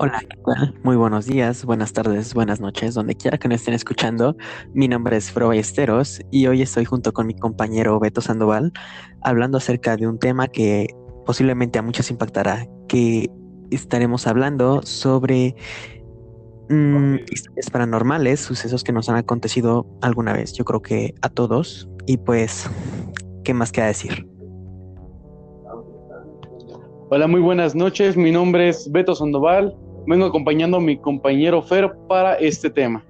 [0.00, 0.74] Hola, ¿qué tal?
[0.84, 4.36] Muy buenos días, buenas tardes, buenas noches, donde quiera que nos estén escuchando.
[4.72, 8.72] Mi nombre es Fro Ballesteros y hoy estoy junto con mi compañero Beto Sandoval
[9.22, 10.86] hablando acerca de un tema que
[11.26, 13.28] posiblemente a muchos impactará, que
[13.72, 15.56] estaremos hablando sobre
[16.68, 21.88] mm, historias paranormales, sucesos que nos han acontecido alguna vez, yo creo que a todos,
[22.06, 22.70] y pues,
[23.42, 24.28] ¿qué más queda decir?
[27.10, 28.18] Hola, muy buenas noches.
[28.18, 29.74] Mi nombre es Beto Sandoval.
[30.08, 33.04] Vengo acompañando a mi compañero Fer para este tema.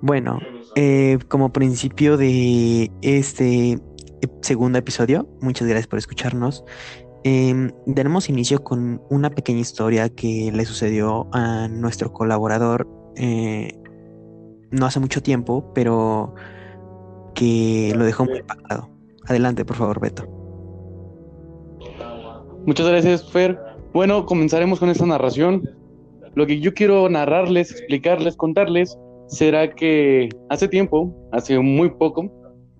[0.00, 0.40] Bueno,
[0.76, 3.78] eh, como principio de este
[4.40, 6.64] segundo episodio, muchas gracias por escucharnos.
[7.24, 13.78] Eh, daremos inicio con una pequeña historia que le sucedió a nuestro colaborador eh,
[14.70, 16.34] no hace mucho tiempo, pero
[17.34, 18.88] que lo dejó muy impactado.
[19.26, 20.35] Adelante, por favor, Beto.
[22.66, 23.56] Muchas gracias, Fer.
[23.92, 25.70] Bueno, comenzaremos con esta narración.
[26.34, 32.28] Lo que yo quiero narrarles, explicarles, contarles, será que hace tiempo, hace muy poco,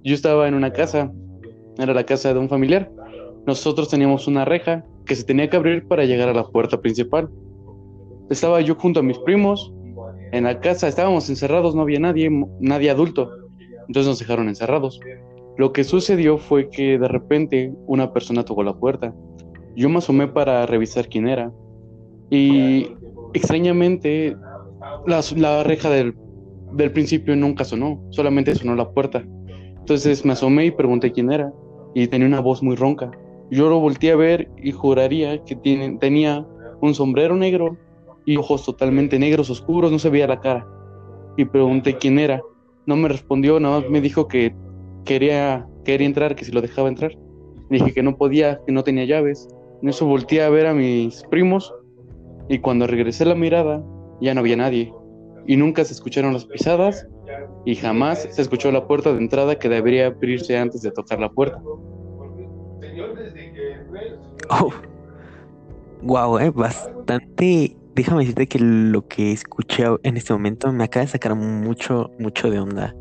[0.03, 1.13] yo estaba en una casa,
[1.79, 2.91] era la casa de un familiar.
[3.47, 7.29] Nosotros teníamos una reja que se tenía que abrir para llegar a la puerta principal.
[8.29, 9.73] Estaba yo junto a mis primos
[10.33, 12.29] en la casa, estábamos encerrados, no había nadie,
[12.59, 13.31] nadie adulto.
[13.87, 14.99] Entonces nos dejaron encerrados.
[15.57, 19.15] Lo que sucedió fue que de repente una persona tocó la puerta.
[19.77, 21.53] Yo me asomé para revisar quién era.
[22.31, 22.89] Y
[23.35, 24.37] extrañamente
[25.07, 26.15] la, reja del,
[26.73, 29.23] del, principio nunca sonó, solamente sonó la puerta.
[29.79, 31.53] Entonces me asomé y pregunté quién era.
[31.95, 33.11] Y tenía una voz muy ronca.
[33.51, 36.45] Yo lo volteé a ver y juraría que tenía
[36.81, 37.77] un sombrero negro
[38.25, 40.67] y ojos totalmente negros, oscuros, no se veía la cara.
[41.37, 42.43] Y pregunté quién era.
[42.87, 44.55] No me respondió, nada más me dijo que
[45.05, 47.13] quería, quería entrar, que si lo dejaba entrar.
[47.71, 49.49] Dije que no podía, que no tenía llaves.
[49.83, 51.73] En eso volteé a ver a mis primos
[52.49, 53.83] y cuando regresé la mirada
[54.21, 54.93] ya no había nadie.
[55.47, 57.07] Y nunca se escucharon las pisadas
[57.65, 61.29] y jamás se escuchó la puerta de entrada que debería abrirse antes de tocar la
[61.29, 61.61] puerta.
[64.49, 64.71] Oh,
[66.03, 67.77] wow, eh, bastante.
[67.95, 72.51] Déjame decirte que lo que escuché en este momento me acaba de sacar mucho, mucho
[72.51, 72.95] de onda.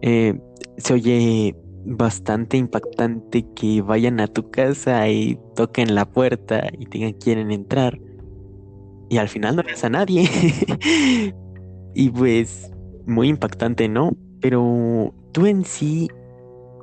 [0.00, 0.38] Eh,
[0.78, 1.54] se oye
[1.84, 7.98] bastante impactante que vayan a tu casa y toquen la puerta y digan quieren entrar
[9.12, 10.24] y al final no pasa nadie.
[11.94, 12.72] y pues
[13.04, 14.12] muy impactante, ¿no?
[14.40, 16.08] Pero tú en sí,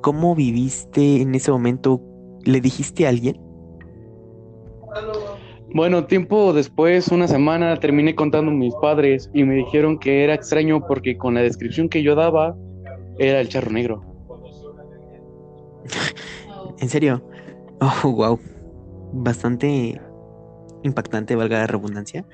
[0.00, 2.00] ¿cómo viviste en ese momento?
[2.44, 3.36] ¿Le dijiste a alguien?
[5.74, 10.34] Bueno, tiempo después, una semana, terminé contando a mis padres y me dijeron que era
[10.34, 12.56] extraño porque con la descripción que yo daba,
[13.18, 14.09] era el charro negro.
[16.80, 17.22] ¿En serio?
[17.80, 18.38] Oh, wow.
[19.12, 20.00] Bastante
[20.82, 22.24] impactante, valga la redundancia.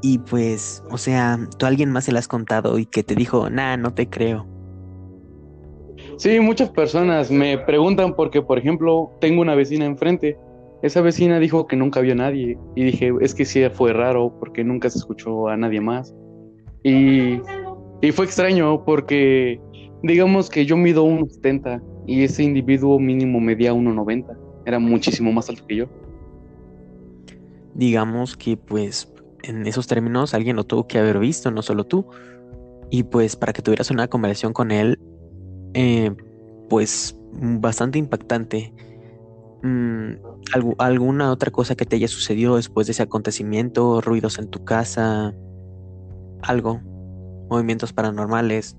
[0.00, 3.14] Y pues, o sea, tú a alguien más se lo has contado y que te
[3.14, 4.46] dijo, nah, no te creo.
[6.16, 10.36] Sí, muchas personas me preguntan porque, por ejemplo, tengo una vecina enfrente.
[10.82, 12.58] Esa vecina dijo que nunca vio a nadie.
[12.76, 16.14] Y dije, es que sí fue raro porque nunca se escuchó a nadie más.
[16.84, 17.40] Y
[18.00, 19.60] y fue extraño porque,
[20.02, 24.36] digamos que yo mido 1,70 y ese individuo mínimo medía 1,90.
[24.64, 25.86] Era muchísimo más alto que yo.
[27.74, 32.06] Digamos que pues en esos términos alguien lo tuvo que haber visto, no solo tú.
[32.90, 34.98] Y pues para que tuvieras una conversación con él,
[35.74, 36.14] eh,
[36.68, 38.72] pues bastante impactante.
[39.62, 40.12] Mm,
[40.78, 44.00] ¿Alguna otra cosa que te haya sucedido después de ese acontecimiento?
[44.00, 45.34] ¿Ruidos en tu casa?
[46.42, 46.80] ¿Algo?
[47.48, 48.76] movimientos paranormales.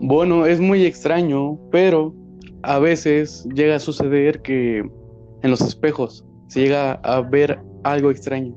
[0.00, 2.14] Bueno, es muy extraño, pero
[2.62, 8.54] a veces llega a suceder que en los espejos se llega a ver algo extraño.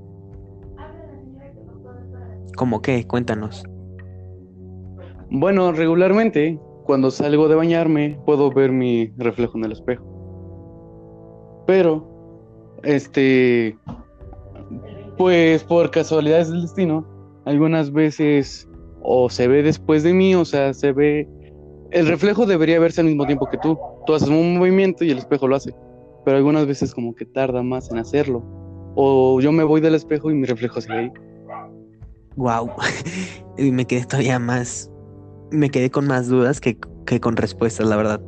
[2.56, 3.08] ¿Cómo qué?
[3.08, 3.64] Cuéntanos.
[5.32, 10.04] Bueno, regularmente cuando salgo de bañarme puedo ver mi reflejo en el espejo.
[11.66, 12.06] Pero,
[12.84, 13.78] este,
[15.18, 17.08] pues por casualidades del destino,
[17.46, 18.68] algunas veces
[19.02, 21.28] o se ve después de mí, o sea, se ve...
[21.92, 23.78] El reflejo debería verse al mismo tiempo que tú.
[24.06, 25.74] Tú haces un movimiento y el espejo lo hace.
[26.24, 28.44] Pero algunas veces como que tarda más en hacerlo.
[28.96, 31.12] O yo me voy del espejo y mi reflejo sigue ahí.
[32.38, 32.72] Wow.
[33.58, 34.90] y me quedé todavía más...
[35.52, 36.78] Me quedé con más dudas que,
[37.20, 38.22] con respuestas, la verdad.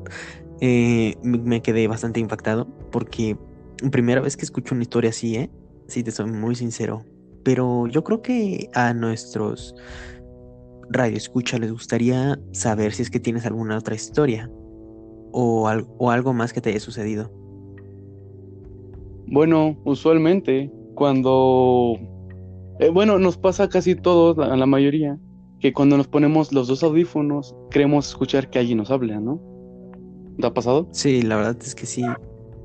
[0.60, 3.38] Eh, me quedé bastante impactado porque
[3.92, 5.50] primera vez que escucho una historia así, ¿eh?
[5.88, 7.06] Sí, te soy muy sincero.
[7.44, 9.74] Pero yo creo que a nuestros
[10.90, 14.50] radio escucha les gustaría saber si es que tienes alguna otra historia
[15.32, 17.32] o, o algo más que te haya sucedido.
[19.28, 21.98] Bueno, usualmente cuando...
[22.80, 25.18] eh, bueno, nos pasa casi todos, a la mayoría,
[25.60, 29.42] que cuando nos ponemos los dos audífonos, creemos escuchar que alguien nos habla, ¿no?
[30.40, 30.88] ¿Te ha pasado?
[30.92, 32.04] Sí, la verdad es que sí,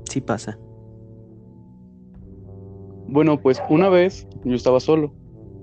[0.03, 0.59] sí pasa.
[3.07, 5.13] Bueno, pues una vez yo estaba solo,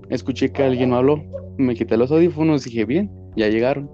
[0.09, 1.23] escuché que alguien me habló,
[1.57, 3.89] me quité los audífonos y dije, bien, ya llegaron.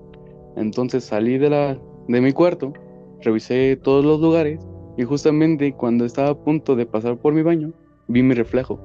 [0.55, 2.73] Entonces salí de la de mi cuarto,
[3.21, 4.59] revisé todos los lugares
[4.97, 7.71] y justamente cuando estaba a punto de pasar por mi baño,
[8.07, 8.79] vi mi reflejo.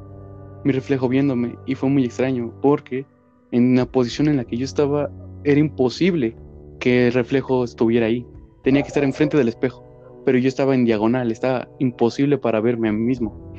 [0.64, 3.04] Mi reflejo viéndome y fue muy extraño porque
[3.52, 5.10] en la posición en la que yo estaba
[5.44, 6.36] era imposible
[6.80, 8.26] que el reflejo estuviera ahí.
[8.62, 9.84] Tenía que estar enfrente del espejo,
[10.24, 13.52] pero yo estaba en diagonal, estaba imposible para verme a mí mismo.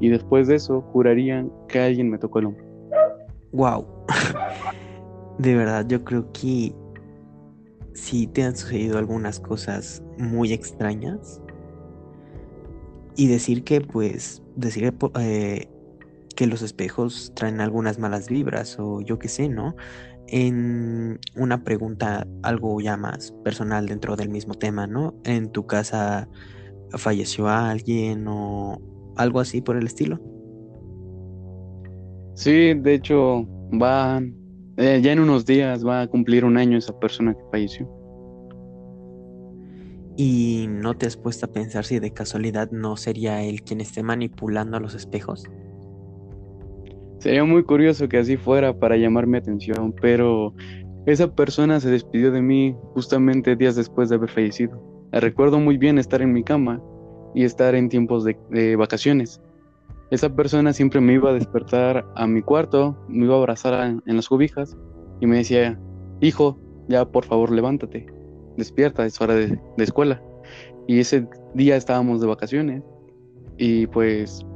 [0.00, 2.64] Y después de eso jurarían que alguien me tocó el hombro.
[3.52, 3.95] Wow.
[5.38, 6.74] De verdad, yo creo que
[7.92, 11.40] sí te han sucedido algunas cosas muy extrañas.
[13.16, 15.68] Y decir que, pues, decir eh,
[16.36, 19.74] que los espejos traen algunas malas vibras o yo qué sé, ¿no?
[20.28, 25.14] En una pregunta algo ya más personal dentro del mismo tema, ¿no?
[25.24, 26.28] En tu casa
[26.90, 28.78] falleció alguien o
[29.16, 30.20] algo así por el estilo.
[32.34, 34.22] Sí, de hecho, va,
[34.76, 37.88] eh, ya en unos días va a cumplir un año esa persona que falleció.
[40.16, 44.02] ¿Y no te has puesto a pensar si de casualidad no sería él quien esté
[44.02, 45.44] manipulando los espejos?
[47.18, 50.54] Sería muy curioso que así fuera para llamar mi atención, pero
[51.06, 54.80] esa persona se despidió de mí justamente días después de haber fallecido.
[55.12, 56.82] Recuerdo muy bien estar en mi cama
[57.34, 59.40] y estar en tiempos de, de vacaciones.
[60.10, 64.16] Esa persona siempre me iba a despertar a mi cuarto, me iba a abrazar en
[64.16, 64.76] las cobijas
[65.20, 65.78] y me decía,
[66.20, 66.58] hijo,
[66.88, 68.06] ya por favor levántate,
[68.56, 70.22] despierta, es hora de, de escuela.
[70.86, 72.82] Y ese día estábamos de vacaciones
[73.58, 74.46] y pues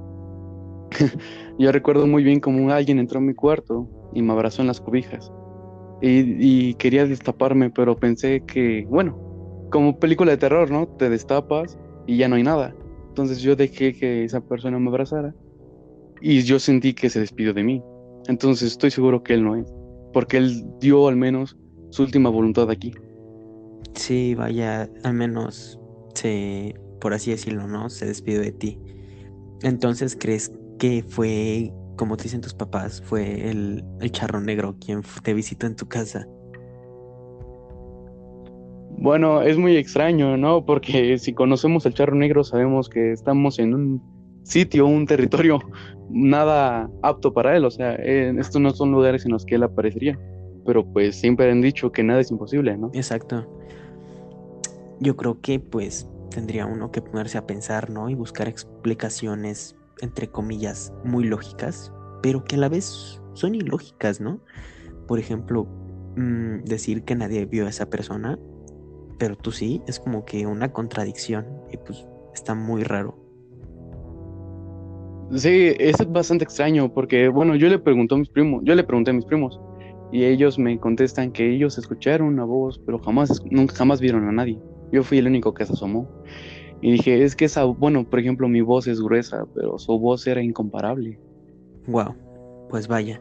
[1.58, 4.81] yo recuerdo muy bien como alguien entró a mi cuarto y me abrazó en las
[4.81, 5.32] cobijas.
[6.02, 9.19] Y, y quería destaparme, pero pensé que, bueno,
[9.70, 10.87] como película de terror, ¿no?
[10.87, 12.75] Te destapas y ya no hay nada.
[13.11, 15.35] Entonces yo dejé que esa persona me abrazara
[16.21, 17.83] y yo sentí que se despidió de mí.
[18.29, 19.67] Entonces estoy seguro que él no es,
[20.12, 21.57] porque él dio al menos
[21.91, 22.95] su última voluntad aquí.
[23.95, 25.81] Sí, vaya, al menos
[26.15, 27.91] se, por así decirlo, ¿no?
[27.91, 28.79] Se despidió de ti.
[29.62, 35.03] Entonces, ¿crees que fue, como te dicen tus papás, fue el, el charro negro quien
[35.25, 36.29] te visitó en tu casa?
[39.00, 40.67] Bueno, es muy extraño, ¿no?
[40.67, 44.02] Porque si conocemos el charro negro sabemos que estamos en un
[44.43, 45.58] sitio, un territorio
[46.11, 47.64] nada apto para él.
[47.64, 50.19] O sea, estos no son lugares en los que él aparecería.
[50.67, 52.91] Pero pues siempre han dicho que nada es imposible, ¿no?
[52.93, 53.47] Exacto.
[55.00, 58.11] Yo creo que pues tendría uno que ponerse a pensar, ¿no?
[58.11, 61.91] Y buscar explicaciones, entre comillas, muy lógicas,
[62.23, 64.41] pero que a la vez son ilógicas, ¿no?
[65.08, 65.67] Por ejemplo,
[66.17, 68.38] mm, decir que nadie vio a esa persona,
[69.20, 73.14] pero tú sí, es como que una contradicción y pues está muy raro.
[75.37, 79.11] Sí, es bastante extraño porque, bueno, yo le pregunté a mis primos, yo le pregunté
[79.11, 79.61] a mis primos
[80.11, 84.33] y ellos me contestan que ellos escucharon una voz, pero jamás, nunca, jamás vieron a
[84.33, 84.59] nadie.
[84.90, 86.09] Yo fui el único que se asomó
[86.80, 90.26] y dije, es que esa, bueno, por ejemplo, mi voz es gruesa, pero su voz
[90.26, 91.21] era incomparable.
[91.87, 92.16] Wow,
[92.71, 93.21] pues vaya.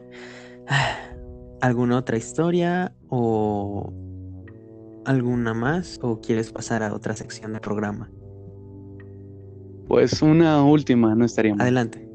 [1.60, 3.92] ¿Alguna otra historia o
[5.04, 8.10] alguna más o quieres pasar a otra sección del programa?
[9.88, 11.62] Pues una última, no estaría mal.
[11.62, 12.08] Adelante.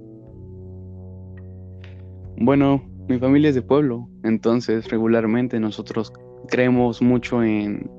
[2.38, 6.12] Bueno, mi familia es de pueblo, entonces regularmente nosotros
[6.48, 7.90] creemos mucho en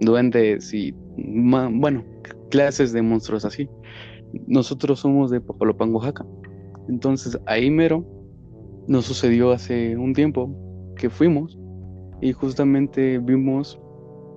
[0.00, 2.04] duendes y, bueno,
[2.50, 3.68] clases de monstruos así.
[4.46, 6.24] Nosotros somos de Papalopan, Oaxaca.
[6.88, 8.04] Entonces ahí mero
[8.88, 10.50] nos sucedió hace un tiempo
[10.96, 11.58] que fuimos
[12.20, 13.80] y justamente vimos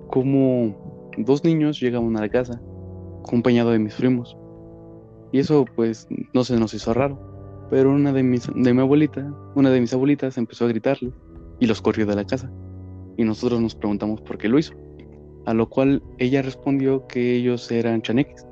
[0.08, 2.60] como dos niños llegaban a la casa
[3.26, 4.36] acompañado de mis primos.
[5.32, 7.18] Y eso pues no se nos hizo raro.
[7.70, 11.12] Pero una de mis de mi abuelita, una de mis abuelitas empezó a gritarle
[11.58, 12.50] y los corrió de la casa.
[13.16, 14.74] Y nosotros nos preguntamos por qué lo hizo.
[15.46, 18.46] A lo cual ella respondió que ellos eran chaneques,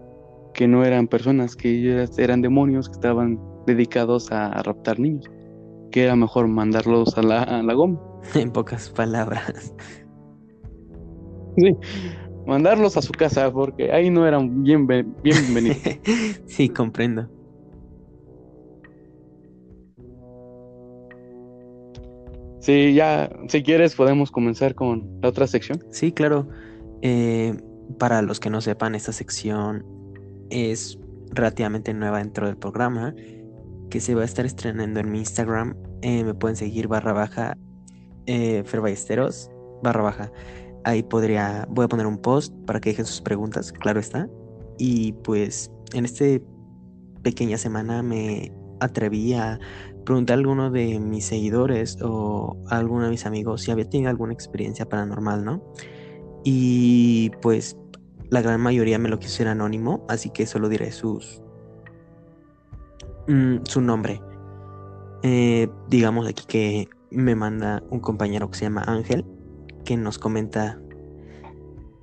[0.53, 5.25] que no eran personas, que ellos eran demonios que estaban dedicados a raptar niños,
[5.91, 8.01] que era mejor mandarlos a la, a la goma.
[8.35, 9.75] En pocas palabras.
[12.47, 15.79] Mandarlos a su casa porque ahí no eran bien, bien bienvenidos.
[16.47, 17.29] sí, comprendo.
[22.61, 25.85] Sí, ya, si quieres podemos comenzar con la otra sección.
[25.91, 26.49] Sí, claro.
[27.03, 27.55] Eh,
[27.99, 29.85] para los que no sepan, esta sección
[30.51, 30.99] es
[31.31, 33.15] relativamente nueva dentro del programa
[33.91, 35.77] que se va a estar estrenando en mi Instagram.
[36.03, 37.57] Eh, me pueden seguir barra baja
[38.27, 38.65] eh,
[39.83, 40.33] barra baja.
[40.85, 44.29] Ahí podría, voy a poner un post para que dejen sus preguntas, claro está.
[44.79, 46.25] Y pues en esta
[47.23, 49.59] pequeña semana me atreví a
[50.05, 54.11] preguntar a alguno de mis seguidores o a alguno de mis amigos si había tenido
[54.11, 55.63] alguna experiencia paranormal, ¿no?
[56.45, 57.77] Y pues
[58.31, 61.43] la gran mayoría me lo quiso ser anónimo, así que solo diré sus
[63.29, 64.21] mm, su nombre.
[65.23, 69.25] Eh, digamos aquí que me manda un compañero que se llama Ángel,
[69.85, 70.79] que nos comenta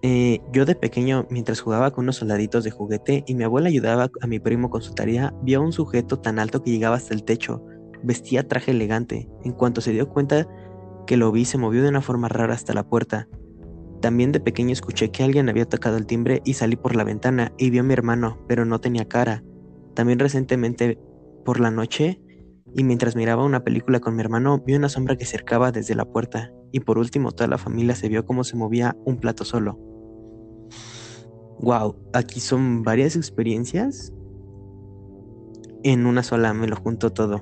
[0.03, 4.09] eh, yo de pequeño, mientras jugaba con unos soldaditos de juguete y mi abuela ayudaba
[4.21, 7.13] a mi primo con su tarea, vio a un sujeto tan alto que llegaba hasta
[7.13, 7.63] el techo.
[8.01, 9.29] Vestía traje elegante.
[9.43, 10.47] En cuanto se dio cuenta
[11.05, 13.27] que lo vi, se movió de una forma rara hasta la puerta.
[14.01, 17.53] También de pequeño escuché que alguien había tocado el timbre y salí por la ventana
[17.59, 19.43] y vi a mi hermano, pero no tenía cara.
[19.93, 20.97] También recientemente,
[21.45, 22.19] por la noche,
[22.73, 26.05] y mientras miraba una película con mi hermano, vi una sombra que cercaba desde la
[26.05, 26.51] puerta.
[26.71, 29.77] Y por último, toda la familia se vio cómo se movía un plato solo.
[31.59, 34.13] Wow, aquí son varias experiencias.
[35.83, 37.41] En una sola me lo junto todo.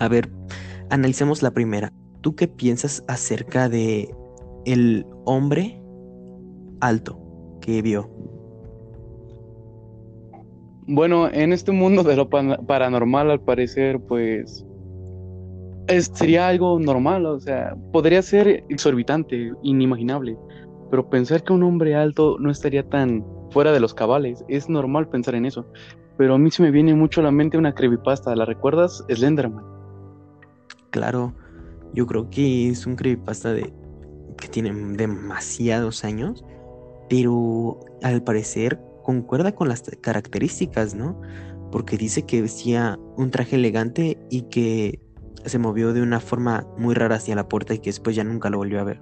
[0.00, 0.30] A ver,
[0.90, 1.92] analicemos la primera.
[2.20, 4.14] ¿Tú qué piensas acerca de
[4.64, 5.80] el hombre
[6.80, 7.18] alto
[7.60, 8.10] que vio?
[10.88, 14.65] Bueno, en este mundo de lo paranormal, al parecer, pues
[16.12, 20.36] sería algo normal, o sea, podría ser exorbitante, inimaginable.
[20.90, 25.08] Pero pensar que un hombre alto no estaría tan fuera de los cabales, es normal
[25.08, 25.66] pensar en eso.
[26.16, 29.04] Pero a mí se me viene mucho a la mente una creepypasta, ¿la recuerdas?
[29.08, 29.64] Slenderman.
[30.90, 31.34] Claro,
[31.92, 33.72] yo creo que es un creepypasta de
[34.38, 36.44] que tiene demasiados años,
[37.08, 41.20] pero al parecer concuerda con las características, ¿no?
[41.70, 45.00] Porque dice que vestía un traje elegante y que
[45.46, 48.50] se movió de una forma muy rara hacia la puerta y que después ya nunca
[48.50, 49.00] lo volvió a ver.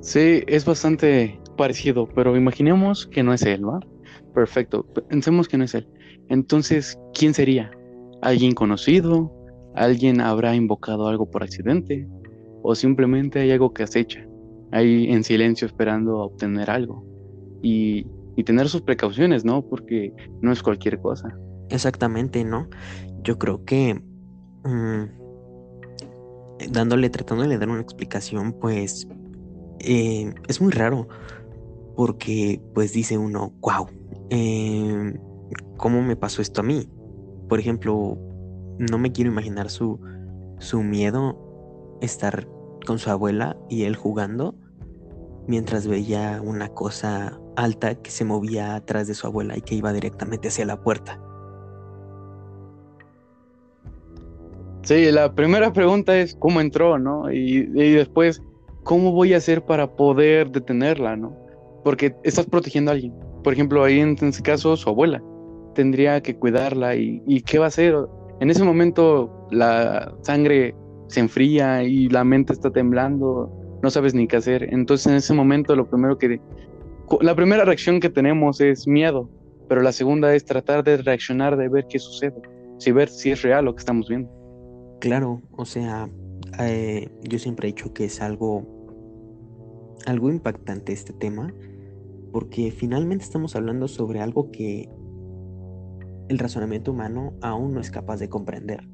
[0.00, 3.80] Sí, es bastante parecido, pero imaginemos que no es él, ¿va?
[4.34, 5.88] Perfecto, pensemos que no es él.
[6.28, 7.70] Entonces, ¿quién sería?
[8.22, 9.32] ¿Alguien conocido?
[9.74, 12.08] ¿Alguien habrá invocado algo por accidente?
[12.62, 14.26] ¿O simplemente hay algo que acecha?
[14.70, 17.04] Ahí en silencio esperando a obtener algo.
[17.62, 18.06] Y,
[18.44, 19.62] tener sus precauciones, ¿no?
[19.62, 21.28] Porque no es cualquier cosa.
[21.70, 22.68] Exactamente, ¿no?
[23.22, 23.94] Yo creo que
[24.64, 25.04] mm,
[26.70, 29.08] dándole, tratándole de dar una explicación, pues
[29.80, 31.08] eh, es muy raro
[31.96, 33.86] porque pues dice uno, wow,
[34.30, 35.14] em,
[35.76, 36.88] ¿cómo me pasó esto a mí?
[37.48, 38.18] Por ejemplo,
[38.78, 40.00] no me quiero imaginar su,
[40.58, 42.48] su miedo estar
[42.86, 44.56] con su abuela y él jugando
[45.46, 49.92] mientras veía una cosa alta que se movía atrás de su abuela y que iba
[49.92, 51.20] directamente hacia la puerta.
[54.82, 57.32] Sí, la primera pregunta es cómo entró, ¿no?
[57.32, 58.42] Y, después,
[58.82, 61.36] ¿cómo voy a hacer para poder detenerla, no?
[61.84, 63.14] Porque estás protegiendo a alguien.
[63.44, 65.22] Por ejemplo, ahí en este caso, su abuela.
[65.74, 67.94] Tendría que cuidarla y, y ¿qué va a hacer?
[68.40, 70.74] En ese momento la sangre
[71.06, 73.50] se enfría y la mente está temblando,
[73.82, 74.68] no sabes ni qué hacer.
[74.72, 76.40] Entonces en ese momento lo primero que...
[77.20, 79.30] La primera reacción que tenemos es miedo,
[79.68, 82.40] pero la segunda es tratar de reaccionar, de ver qué sucede,
[82.78, 84.41] si ver si es real lo que estamos viendo.
[85.02, 86.08] Claro, o sea,
[86.60, 88.64] eh, yo siempre he dicho que es algo,
[90.06, 91.52] algo impactante este tema,
[92.30, 94.88] porque finalmente estamos hablando sobre algo que
[96.28, 98.86] el razonamiento humano aún no es capaz de comprender.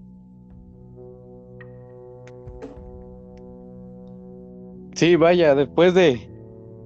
[4.94, 6.26] Sí, vaya, después de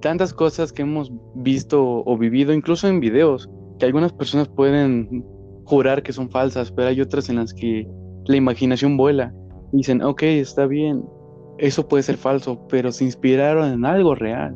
[0.01, 3.49] tantas cosas que hemos visto o vivido, incluso en videos,
[3.79, 5.25] que algunas personas pueden
[5.63, 7.87] jurar que son falsas, pero hay otras en las que
[8.25, 9.33] la imaginación vuela
[9.71, 11.03] dicen, ok, está bien,
[11.57, 14.55] eso puede ser falso, pero se inspiraron en algo real.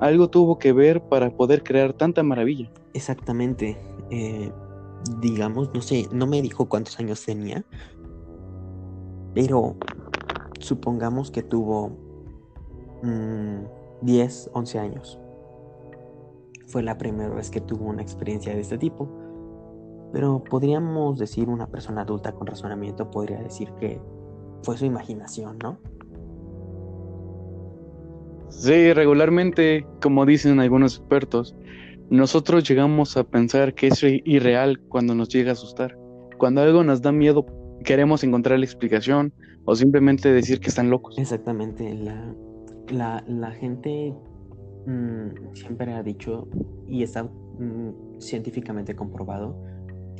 [0.00, 2.70] Algo tuvo que ver para poder crear tanta maravilla.
[2.94, 3.76] Exactamente.
[4.10, 4.50] Eh,
[5.20, 7.64] digamos, no sé, no me dijo cuántos años tenía,
[9.34, 9.76] pero
[10.60, 11.92] supongamos que tuvo
[14.02, 15.20] 10, mm, 11 años.
[16.66, 19.08] Fue la primera vez que tuvo una experiencia de este tipo.
[20.12, 24.00] Pero podríamos decir una persona adulta con razonamiento podría decir que
[24.62, 25.78] fue su imaginación, ¿no?
[28.48, 31.54] Sí, regularmente, como dicen algunos expertos,
[32.10, 35.96] nosotros llegamos a pensar que es irreal cuando nos llega a asustar.
[36.38, 37.44] Cuando algo nos da miedo,
[37.84, 39.32] queremos encontrar la explicación
[39.64, 41.18] o simplemente decir que están locos.
[41.18, 41.94] Exactamente,
[42.90, 44.14] la, la, gente
[44.86, 46.48] mm, siempre ha dicho
[46.86, 49.62] y está mm, científicamente comprobado,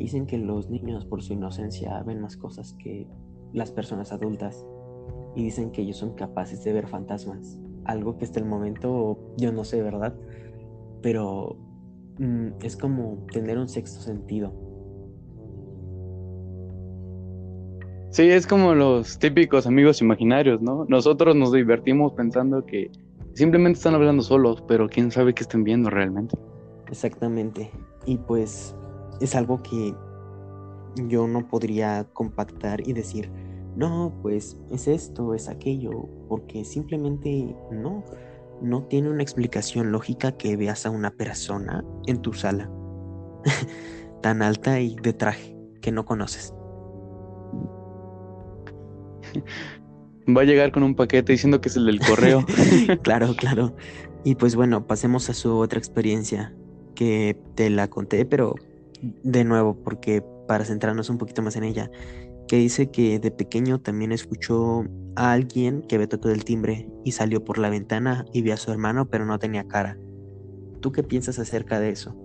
[0.04, 3.06] dicen que los niños por su inocencia ven más cosas que
[3.52, 4.66] las personas adultas
[5.34, 9.52] y dicen que ellos son capaces de ver fantasmas, algo que hasta el momento yo
[9.52, 10.14] no sé, ¿verdad?
[11.02, 11.56] Pero
[12.18, 14.52] mm, es como tener un sexto sentido.
[18.10, 20.86] Sí, es como los típicos amigos imaginarios, ¿no?
[20.88, 22.90] Nosotros nos divertimos pensando que
[23.34, 26.36] simplemente están hablando solos, pero quién sabe qué estén viendo realmente.
[26.88, 27.70] Exactamente.
[28.06, 28.74] Y pues
[29.20, 29.94] es algo que
[31.06, 33.30] yo no podría compactar y decir,
[33.76, 38.04] no, pues es esto, es aquello, porque simplemente no,
[38.60, 42.70] no tiene una explicación lógica que veas a una persona en tu sala
[44.22, 46.52] tan alta y de traje que no conoces.
[50.28, 52.44] Va a llegar con un paquete diciendo que es el del correo.
[53.02, 53.74] claro, claro.
[54.24, 56.54] Y pues bueno, pasemos a su otra experiencia
[56.94, 58.56] que te la conté, pero
[59.02, 61.90] de nuevo, porque para centrarnos un poquito más en ella,
[62.48, 64.84] que dice que de pequeño también escuchó
[65.16, 68.56] a alguien que había tocado el timbre y salió por la ventana y vio a
[68.56, 69.98] su hermano, pero no tenía cara.
[70.80, 72.16] ¿Tú qué piensas acerca de eso?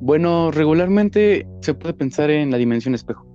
[0.00, 3.26] Bueno, regularmente se puede pensar en la dimensión espejo.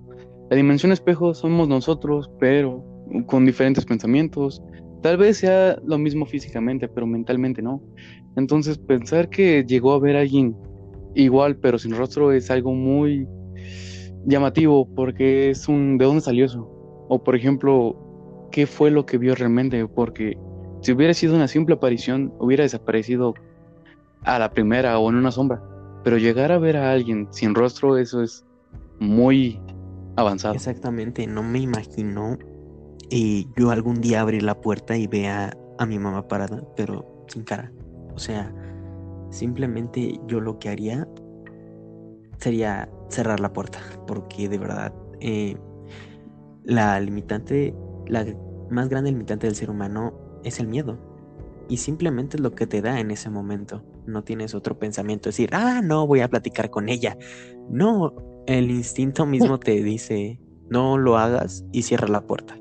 [0.50, 2.84] La dimensión espejo somos nosotros, pero
[3.28, 4.64] con diferentes pensamientos.
[5.04, 7.84] Tal vez sea lo mismo físicamente, pero mentalmente no.
[8.36, 10.56] Entonces pensar que llegó a ver a alguien
[11.14, 13.28] igual, pero sin rostro es algo muy
[14.26, 16.68] llamativo porque es un ¿de dónde salió eso?
[17.08, 19.88] O por ejemplo, ¿qué fue lo que vio realmente?
[19.88, 20.38] Porque
[20.82, 23.34] si hubiera sido una simple aparición, hubiera desaparecido
[24.24, 25.62] a la primera o en una sombra.
[26.04, 28.46] Pero llegar a ver a alguien sin rostro, eso es
[29.00, 29.60] muy
[30.16, 30.56] avanzado.
[30.56, 32.38] Exactamente, no me imagino
[33.10, 37.44] y yo algún día abrir la puerta y vea a mi mamá parada, pero sin
[37.44, 37.72] cara.
[38.16, 38.54] O sea,
[39.30, 41.08] simplemente yo lo que haría
[42.38, 45.58] sería cerrar la puerta, porque de verdad eh,
[46.64, 47.76] la limitante,
[48.08, 48.26] la
[48.70, 50.98] más grande limitante del ser humano es el miedo.
[51.68, 53.84] Y simplemente es lo que te da en ese momento.
[54.06, 57.18] No tienes otro pensamiento, decir, ah, no, voy a platicar con ella.
[57.70, 58.14] No,
[58.46, 62.58] el instinto mismo te dice, no lo hagas y cierra la puerta.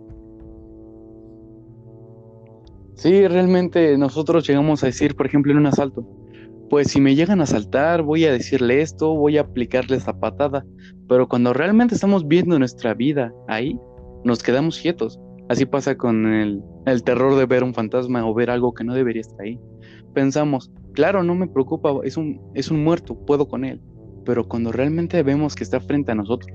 [2.94, 6.06] Sí, realmente nosotros llegamos a decir, por ejemplo, en un asalto,
[6.70, 10.64] pues si me llegan a asaltar, voy a decirle esto, voy a aplicarle esa patada,
[11.08, 13.78] pero cuando realmente estamos viendo nuestra vida ahí,
[14.24, 15.20] nos quedamos quietos.
[15.48, 18.94] Así pasa con el, el terror de ver un fantasma o ver algo que no
[18.94, 19.58] debería estar ahí.
[20.14, 23.80] Pensamos, claro, no me preocupa, es un, es un muerto, puedo con él,
[24.24, 26.50] pero cuando realmente vemos que está frente a nosotros,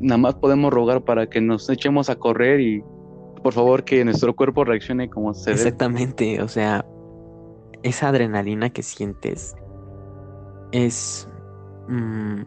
[0.00, 2.82] nada más podemos rogar para que nos echemos a correr y
[3.40, 5.62] por favor que nuestro cuerpo reaccione como se debe.
[5.62, 6.84] Exactamente, o sea,
[7.82, 9.54] esa adrenalina que sientes
[10.72, 11.28] es
[11.88, 12.42] mm,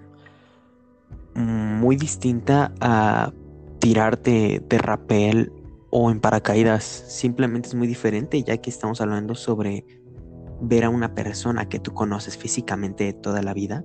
[1.36, 3.32] muy distinta a
[3.80, 5.52] tirarte de rapel
[5.90, 6.84] o en paracaídas.
[6.84, 9.86] Simplemente es muy diferente ya que estamos hablando sobre
[10.62, 13.82] ver a una persona que tú conoces físicamente toda la vida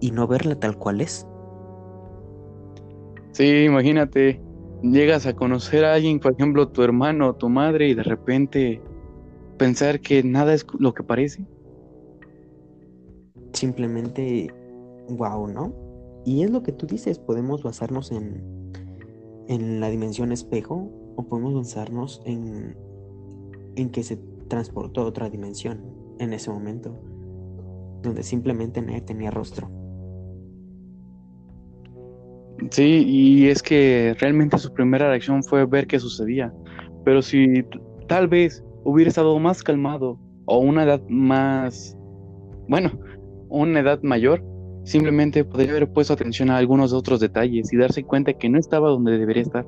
[0.00, 1.26] y no verla tal cual es.
[3.32, 4.40] Sí, imagínate,
[4.82, 8.80] llegas a conocer a alguien, por ejemplo, tu hermano o tu madre, y de repente
[9.56, 11.44] pensar que nada es lo que parece.
[13.52, 14.52] Simplemente,
[15.08, 15.74] wow, ¿no?
[16.24, 18.42] Y es lo que tú dices, podemos basarnos en,
[19.48, 22.76] en la dimensión espejo o podemos basarnos en,
[23.76, 24.16] en que se
[24.48, 25.80] transportó a otra dimensión
[26.18, 26.94] en ese momento,
[28.02, 29.79] donde simplemente nadie tenía rostro.
[32.70, 36.52] Sí, y es que realmente su primera reacción fue ver qué sucedía.
[37.04, 37.64] Pero si
[38.06, 41.96] tal vez hubiera estado más calmado o una edad más,
[42.68, 42.92] bueno,
[43.48, 44.44] una edad mayor,
[44.84, 48.90] simplemente podría haber puesto atención a algunos otros detalles y darse cuenta que no estaba
[48.90, 49.66] donde debería estar.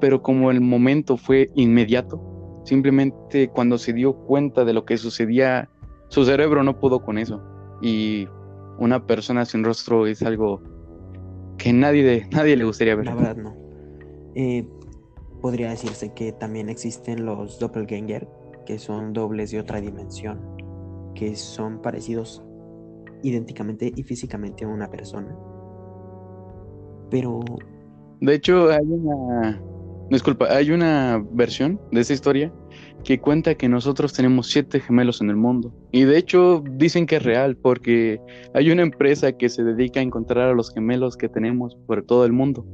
[0.00, 2.20] Pero como el momento fue inmediato,
[2.64, 5.68] simplemente cuando se dio cuenta de lo que sucedía,
[6.08, 7.42] su cerebro no pudo con eso.
[7.80, 8.26] Y
[8.78, 10.60] una persona sin rostro es algo
[11.58, 13.06] que nadie, nadie le gustaría ver.
[13.06, 13.54] La verdad no.
[14.34, 14.66] Eh,
[15.40, 18.28] podría decirse que también existen los doppelganger,
[18.64, 20.40] que son dobles de otra dimensión,
[21.14, 22.42] que son parecidos
[23.22, 25.36] idénticamente y físicamente a una persona.
[27.10, 27.40] Pero...
[28.20, 29.60] De hecho, hay una...
[30.10, 32.52] Disculpa, hay una versión de esa historia
[33.04, 35.74] que cuenta que nosotros tenemos siete gemelos en el mundo.
[35.90, 38.20] Y de hecho dicen que es real porque
[38.54, 42.24] hay una empresa que se dedica a encontrar a los gemelos que tenemos por todo
[42.24, 42.64] el mundo.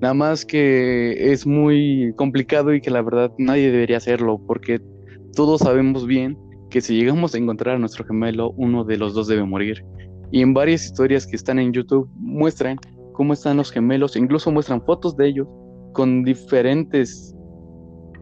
[0.00, 4.80] Nada más que es muy complicado y que la verdad nadie debería hacerlo porque
[5.34, 6.38] todos sabemos bien
[6.70, 9.84] que si llegamos a encontrar a nuestro gemelo, uno de los dos debe morir.
[10.32, 12.78] Y en varias historias que están en YouTube muestran
[13.12, 15.48] cómo están los gemelos, incluso muestran fotos de ellos
[15.92, 17.34] con diferentes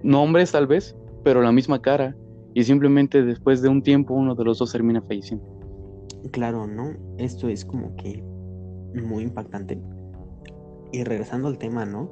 [0.03, 2.17] nombres tal vez, pero la misma cara.
[2.55, 5.45] Y simplemente después de un tiempo uno de los dos termina falleciendo.
[6.33, 6.93] Claro, ¿no?
[7.19, 8.23] Esto es como que
[8.95, 9.79] muy impactante.
[10.93, 12.11] Y regresando al tema, ¿no?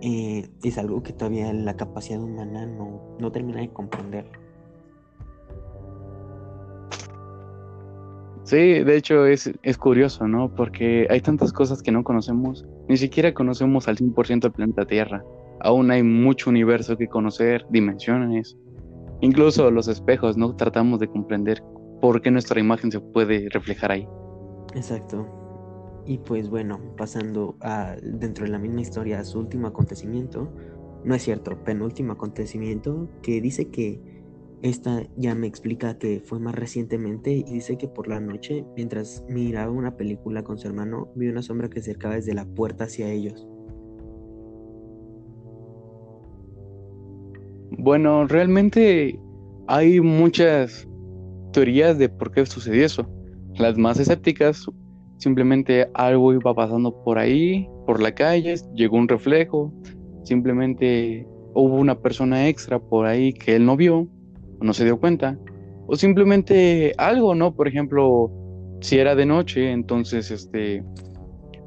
[0.00, 4.26] Eh, es algo que todavía la capacidad humana no, no termina de comprender.
[8.44, 10.54] Sí, de hecho es, es curioso, ¿no?
[10.54, 15.22] Porque hay tantas cosas que no conocemos, ni siquiera conocemos al 100% el planeta Tierra.
[15.60, 18.56] Aún hay mucho universo que conocer, dimensiones,
[19.20, 20.54] incluso los espejos, ¿no?
[20.56, 21.62] Tratamos de comprender
[22.00, 24.08] por qué nuestra imagen se puede reflejar ahí.
[24.74, 25.26] Exacto.
[26.06, 27.56] Y pues bueno, pasando
[28.02, 30.52] dentro de la misma historia su último acontecimiento,
[31.04, 34.00] no es cierto, penúltimo acontecimiento, que dice que
[34.62, 39.24] esta ya me explica que fue más recientemente y dice que por la noche, mientras
[39.28, 42.84] miraba una película con su hermano, vio una sombra que se acercaba desde la puerta
[42.84, 43.46] hacia ellos.
[47.80, 49.16] Bueno, realmente
[49.68, 50.88] hay muchas
[51.52, 53.08] teorías de por qué sucedió eso.
[53.56, 54.66] Las más escépticas
[55.18, 59.72] simplemente algo iba pasando por ahí, por la calle, llegó un reflejo,
[60.24, 64.08] simplemente hubo una persona extra por ahí que él no vio,
[64.60, 65.38] no se dio cuenta,
[65.86, 67.54] o simplemente algo, ¿no?
[67.54, 68.30] Por ejemplo,
[68.80, 70.82] si era de noche, entonces este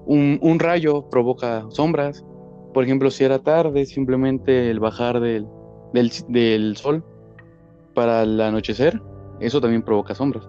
[0.05, 2.25] un, un rayo provoca sombras.
[2.73, 5.45] Por ejemplo, si era tarde, simplemente el bajar del,
[5.93, 7.03] del, del sol
[7.93, 9.01] para el anochecer,
[9.39, 10.47] eso también provoca sombras.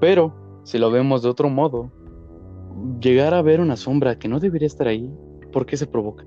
[0.00, 1.90] Pero si lo vemos de otro modo,
[3.00, 5.10] llegar a ver una sombra que no debería estar ahí,
[5.52, 6.24] ¿por qué se provoca?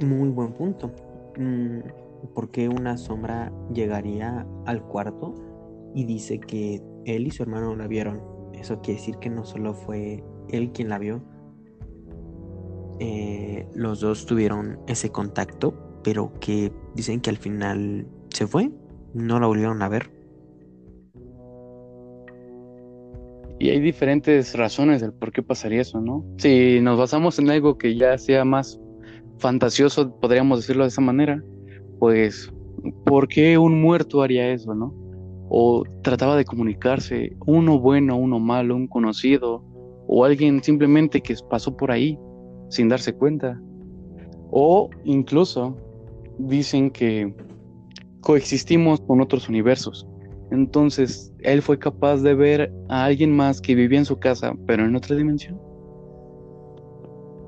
[0.00, 0.90] Muy buen punto.
[1.38, 1.80] Mm,
[2.34, 5.34] ¿Por qué una sombra llegaría al cuarto
[5.94, 8.20] y dice que él y su hermano la vieron?
[8.54, 11.22] Eso quiere decir que no solo fue él quien la vio.
[12.98, 18.70] Eh, los dos tuvieron ese contacto, pero que dicen que al final se fue,
[19.14, 20.10] no la volvieron a ver.
[23.58, 26.24] Y hay diferentes razones del por qué pasaría eso, ¿no?
[26.38, 28.80] Si nos basamos en algo que ya sea más
[29.38, 31.42] fantasioso, podríamos decirlo de esa manera,
[31.98, 32.52] pues,
[33.06, 34.92] ¿por qué un muerto haría eso, no?
[35.48, 39.64] O trataba de comunicarse, uno bueno, uno malo, un conocido,
[40.06, 42.18] o alguien simplemente que pasó por ahí
[42.68, 43.60] sin darse cuenta.
[44.50, 45.76] O incluso
[46.38, 47.34] dicen que
[48.20, 50.06] coexistimos con otros universos.
[50.50, 54.84] Entonces, él fue capaz de ver a alguien más que vivía en su casa, pero
[54.84, 55.60] en otra dimensión.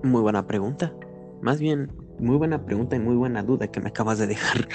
[0.02, 0.92] Muy buena pregunta.
[1.40, 4.68] Más bien, muy buena pregunta y muy buena duda que me acabas de dejar.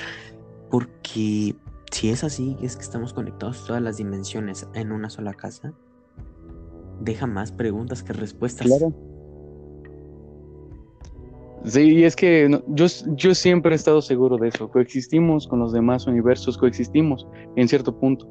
[0.69, 1.55] Porque
[1.91, 5.73] si es así, es que estamos conectados todas las dimensiones en una sola casa,
[7.01, 8.67] deja más preguntas que respuestas.
[8.67, 8.93] Claro.
[11.63, 14.69] Sí, es que yo, yo siempre he estado seguro de eso.
[14.69, 18.27] Coexistimos con los demás universos, coexistimos en cierto punto.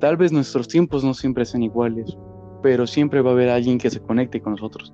[0.00, 2.16] Tal vez nuestros tiempos no siempre sean iguales,
[2.62, 4.92] pero siempre va a haber alguien que se conecte con nosotros.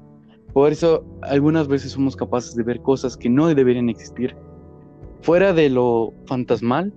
[0.52, 4.36] Por eso algunas veces somos capaces de ver cosas que no deberían existir.
[5.22, 6.92] Fuera de lo fantasmal,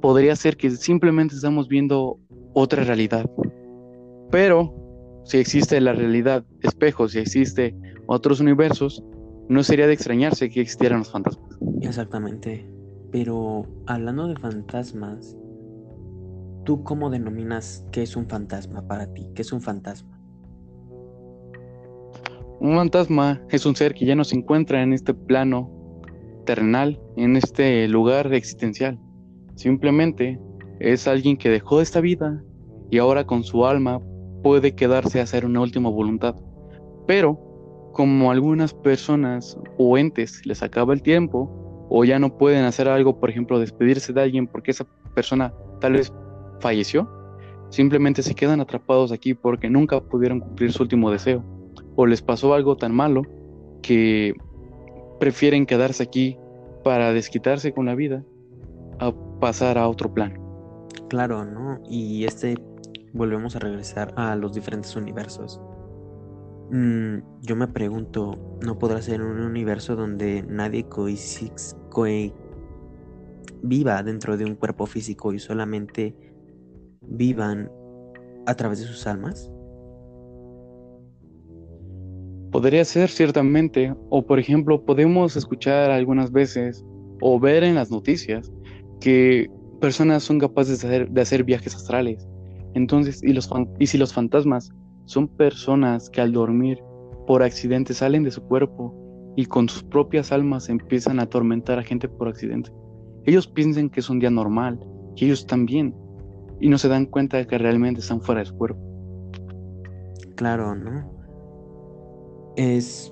[0.00, 2.18] podría ser que simplemente estamos viendo
[2.54, 3.30] otra realidad.
[4.30, 4.74] Pero
[5.24, 7.74] si existe la realidad espejo, si existe
[8.06, 9.02] otros universos,
[9.48, 11.58] no sería de extrañarse que existieran los fantasmas.
[11.80, 12.68] Exactamente.
[13.10, 15.36] Pero hablando de fantasmas,
[16.64, 19.26] ¿tú cómo denominas qué es un fantasma para ti?
[19.34, 20.18] ¿Qué es un fantasma?
[22.60, 25.70] Un fantasma es un ser que ya no se encuentra en este plano
[26.44, 28.98] terrenal, en este lugar existencial.
[29.54, 30.38] Simplemente
[30.80, 32.42] es alguien que dejó esta vida
[32.90, 34.00] y ahora con su alma
[34.42, 36.34] puede quedarse a hacer una última voluntad.
[37.06, 37.47] Pero
[37.98, 41.50] como algunas personas o entes les acaba el tiempo
[41.90, 45.94] o ya no pueden hacer algo, por ejemplo, despedirse de alguien porque esa persona tal
[45.94, 46.12] vez
[46.60, 47.10] falleció,
[47.70, 51.42] simplemente se quedan atrapados aquí porque nunca pudieron cumplir su último deseo
[51.96, 53.22] o les pasó algo tan malo
[53.82, 54.32] que
[55.18, 56.38] prefieren quedarse aquí
[56.84, 58.22] para desquitarse con la vida
[59.00, 60.86] a pasar a otro plano.
[61.08, 61.80] Claro, ¿no?
[61.90, 62.54] Y este
[63.12, 65.60] volvemos a regresar a los diferentes universos.
[66.70, 70.86] Mm, yo me pregunto, ¿no podrá ser un universo donde nadie
[73.62, 76.14] viva dentro de un cuerpo físico y solamente
[77.00, 77.70] vivan
[78.46, 79.50] a través de sus almas?
[82.52, 86.84] Podría ser ciertamente, o por ejemplo podemos escuchar algunas veces
[87.20, 88.52] o ver en las noticias
[89.00, 89.50] que
[89.80, 92.26] personas son capaces de hacer, de hacer viajes astrales.
[92.74, 94.70] Entonces, y, los, y si los fantasmas
[95.08, 96.82] son personas que al dormir
[97.26, 98.94] por accidente salen de su cuerpo
[99.36, 102.70] y con sus propias almas empiezan a atormentar a gente por accidente.
[103.24, 104.78] Ellos piensan que es un día normal,
[105.16, 105.96] que ellos están bien,
[106.60, 108.80] y no se dan cuenta de que realmente están fuera de su cuerpo.
[110.36, 111.10] Claro, ¿no?
[112.56, 113.10] Es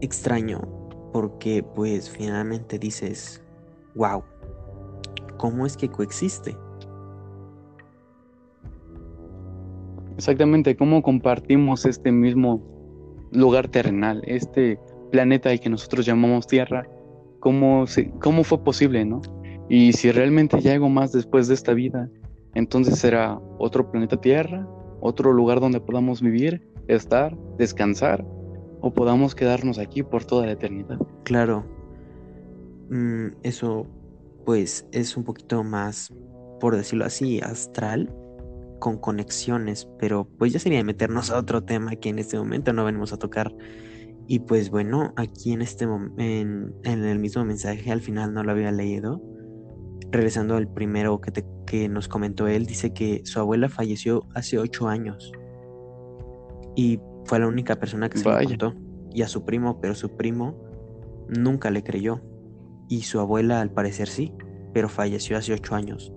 [0.00, 0.62] extraño
[1.12, 3.42] porque pues finalmente dices,
[3.94, 4.22] wow,
[5.36, 6.56] ¿cómo es que coexiste?
[10.16, 12.62] Exactamente, cómo compartimos este mismo
[13.32, 14.78] lugar terrenal, este
[15.10, 16.86] planeta que nosotros llamamos Tierra,
[17.40, 17.84] cómo,
[18.20, 19.20] cómo fue posible, ¿no?
[19.68, 22.10] Y si realmente hay algo más después de esta vida,
[22.54, 24.68] entonces será otro planeta Tierra,
[25.00, 28.24] otro lugar donde podamos vivir, estar, descansar,
[28.80, 30.98] o podamos quedarnos aquí por toda la eternidad.
[31.24, 31.64] Claro,
[32.90, 33.86] mm, eso
[34.44, 36.12] pues es un poquito más,
[36.60, 38.14] por decirlo así, astral,
[38.78, 42.84] con conexiones, pero pues ya sería meternos a otro tema que en este momento no
[42.84, 43.54] venimos a tocar.
[44.26, 48.52] Y pues bueno, aquí en este en, en el mismo mensaje al final no lo
[48.52, 49.22] había leído,
[50.10, 54.58] regresando al primero que, te, que nos comentó él, dice que su abuela falleció hace
[54.58, 55.32] ocho años.
[56.76, 58.74] Y fue la única persona que se lo contó.
[59.12, 60.56] Y a su primo, pero su primo
[61.28, 62.20] nunca le creyó.
[62.88, 64.32] Y su abuela al parecer sí,
[64.72, 66.12] pero falleció hace ocho años.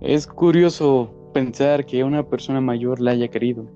[0.00, 3.66] Es curioso pensar que una persona mayor la haya querido.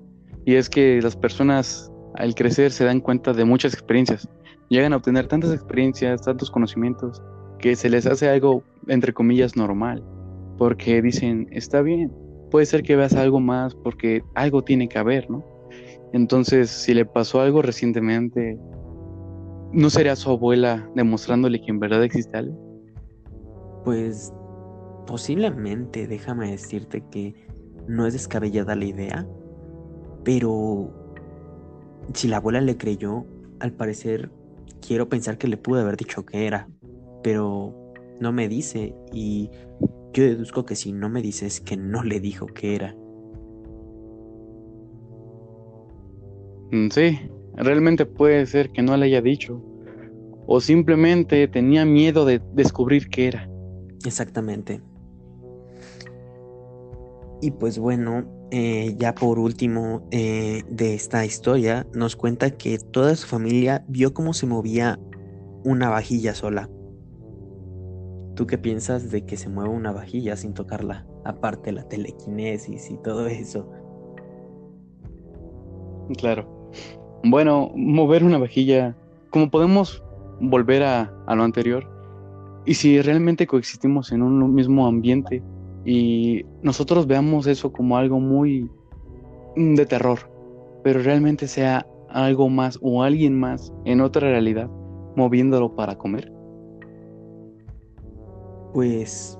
[0.45, 4.27] Y es que las personas al crecer se dan cuenta de muchas experiencias
[4.69, 7.21] llegan a obtener tantas experiencias, tantos conocimientos,
[7.59, 10.03] que se les hace algo, entre comillas, normal,
[10.57, 12.11] porque dicen, está bien,
[12.51, 15.43] puede ser que veas algo más porque algo tiene que haber, ¿no?
[16.13, 18.57] Entonces, si le pasó algo recientemente,
[19.71, 22.55] ¿no sería su abuela demostrándole que en verdad existe algo?
[23.83, 24.33] Pues
[25.05, 27.35] posiblemente, déjame decirte que
[27.87, 29.27] no es descabellada la idea,
[30.23, 30.91] pero
[32.13, 33.25] si la abuela le creyó,
[33.59, 34.31] al parecer
[34.85, 36.67] quiero pensar que le pude haber dicho que era,
[37.23, 39.49] pero no me dice y
[40.13, 42.95] yo deduzco que si no me dice es que no le dijo que era.
[46.71, 47.19] Mm, sí,
[47.55, 49.61] realmente puede ser que no le haya dicho
[50.47, 53.49] o simplemente tenía miedo de descubrir qué era.
[54.05, 54.81] Exactamente.
[57.45, 63.15] Y pues bueno, eh, ya por último eh, de esta historia, nos cuenta que toda
[63.15, 64.99] su familia vio cómo se movía
[65.63, 66.71] una vajilla sola.
[68.33, 71.05] ¿Tú qué piensas de que se mueva una vajilla sin tocarla?
[71.23, 73.69] Aparte la telequinesis y todo eso.
[76.17, 76.71] Claro.
[77.23, 78.97] Bueno, mover una vajilla,
[79.29, 80.03] como podemos
[80.41, 81.87] volver a, a lo anterior,
[82.65, 85.43] y si realmente coexistimos en un mismo ambiente,
[85.85, 88.69] y nosotros veamos eso como algo muy
[89.55, 90.19] mm, de terror,
[90.83, 94.69] pero realmente sea algo más o alguien más en otra realidad
[95.15, 96.31] moviéndolo para comer.
[98.73, 99.39] Pues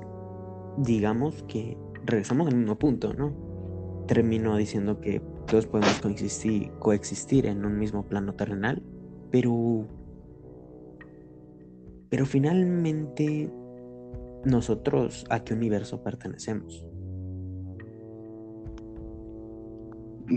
[0.78, 3.34] digamos que regresamos al mismo punto, ¿no?
[4.08, 8.82] Termino diciendo que todos podemos coexistir, coexistir en un mismo plano terrenal,
[9.32, 9.88] pero
[12.10, 13.52] pero finalmente
[14.46, 16.86] nosotros a qué universo pertenecemos.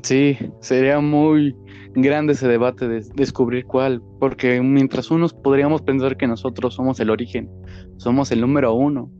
[0.02, 1.56] Sí, sería muy
[1.94, 7.10] grande ese debate de descubrir cuál, porque mientras unos podríamos pensar que nosotros somos el
[7.10, 7.50] origen,
[7.96, 9.10] somos el número uno,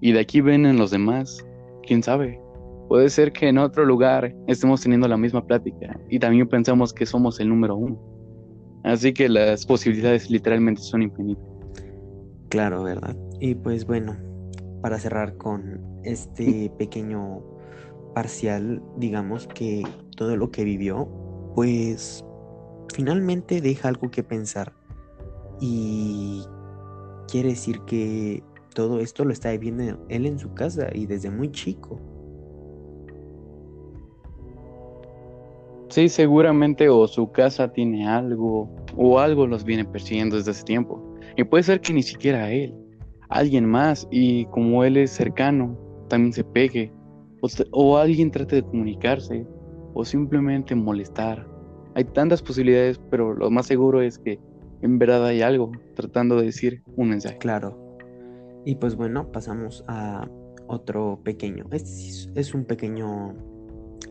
[0.00, 1.44] y de aquí vienen los demás,
[1.86, 2.40] quién sabe.
[2.88, 7.06] Puede ser que en otro lugar estemos teniendo la misma plática y también pensamos que
[7.06, 7.98] somos el número uno.
[8.84, 11.44] Así que las posibilidades literalmente son infinitas.
[12.48, 13.16] Claro, ¿verdad?
[13.40, 14.16] Y pues bueno,
[14.86, 17.42] para cerrar con este pequeño
[18.14, 19.82] parcial, digamos que
[20.16, 21.08] todo lo que vivió,
[21.56, 22.24] pues
[22.94, 24.72] finalmente deja algo que pensar.
[25.60, 26.40] Y
[27.26, 28.44] quiere decir que
[28.76, 32.00] todo esto lo está viviendo él en su casa y desde muy chico.
[35.88, 41.02] Sí, seguramente o su casa tiene algo o algo los viene persiguiendo desde hace tiempo.
[41.36, 42.85] Y puede ser que ni siquiera él
[43.28, 45.76] alguien más y como él es cercano,
[46.08, 46.92] también se pegue
[47.72, 49.46] o, alguien trate de comunicarse
[49.94, 51.46] o simplemente molestar.
[51.94, 54.38] Hay tantas posibilidades, pero lo más seguro es que
[54.82, 57.38] en verdad hay algo tratando de decir un mensaje.
[57.38, 57.98] Claro.
[58.64, 60.28] Y pues bueno, pasamos a
[60.66, 61.66] otro pequeño.
[61.70, 63.34] Este es un pequeño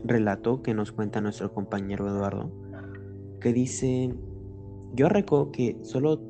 [0.04, 2.50] relato que nos cuenta nuestro compañero Eduardo,
[3.40, 4.14] que dice,
[4.94, 6.20] yo recuerdo que solo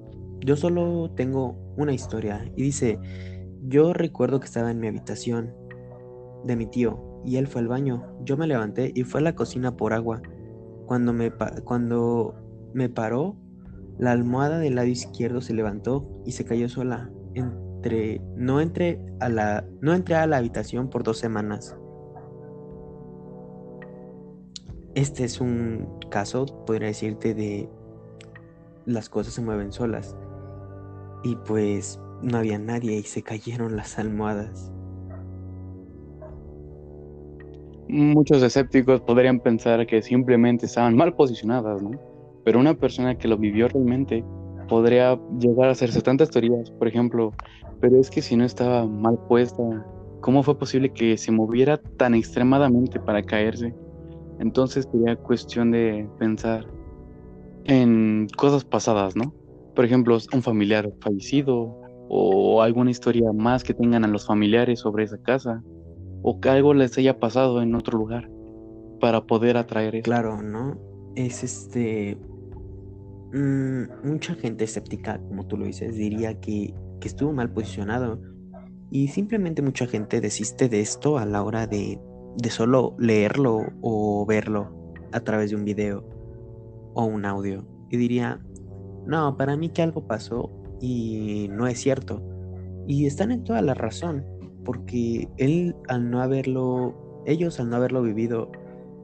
[0.41, 2.99] yo solo tengo una historia y dice,
[3.69, 5.55] yo recuerdo que estaba en mi habitación
[6.45, 8.05] de mi tío y él fue al baño.
[8.25, 10.23] Yo me levanté y fue a la cocina por agua.
[10.87, 11.33] Cuando me,
[11.65, 12.35] cuando
[12.73, 13.37] me paró,
[13.99, 17.11] la almohada del lado izquierdo se levantó y se cayó sola.
[17.35, 21.77] Entre, no, entré a la, no entré a la habitación por dos semanas.
[24.95, 27.69] Este es un caso, podría decirte, de
[28.87, 30.17] las cosas se mueven solas.
[31.27, 34.71] Y pues no había nadie y se cayeron las almohadas.
[37.89, 41.99] Muchos escépticos podrían pensar que simplemente estaban mal posicionadas, ¿no?
[42.45, 44.25] Pero una persona que lo vivió realmente
[44.69, 47.33] podría llegar a hacerse tantas teorías, por ejemplo,
[47.81, 49.65] pero es que si no estaba mal puesta,
[50.21, 53.75] ¿cómo fue posible que se moviera tan extremadamente para caerse?
[54.39, 56.69] Entonces sería cuestión de pensar
[57.65, 59.35] en cosas pasadas, ¿no?
[59.77, 65.05] Por ejemplo, un familiar fallecido o alguna historia más que tengan a los familiares sobre
[65.05, 65.63] esa casa
[66.23, 68.29] o que algo les haya pasado en otro lugar
[69.01, 70.05] para poder atraer eso.
[70.05, 70.77] Claro, ¿no?
[71.15, 72.19] Es este...
[73.33, 78.21] Mm, mucha gente escéptica, como tú lo dices, diría que, que estuvo mal posicionado
[78.91, 82.01] y simplemente mucha gente desiste de esto a la hora de
[82.37, 86.05] de solo leerlo o verlo a través de un video
[86.95, 87.67] o un audio.
[87.91, 88.41] Y diría,
[89.07, 92.23] no, para mí que algo pasó y no es cierto.
[92.87, 94.25] Y están en toda la razón,
[94.65, 98.51] porque él al no haberlo, ellos al no haberlo vivido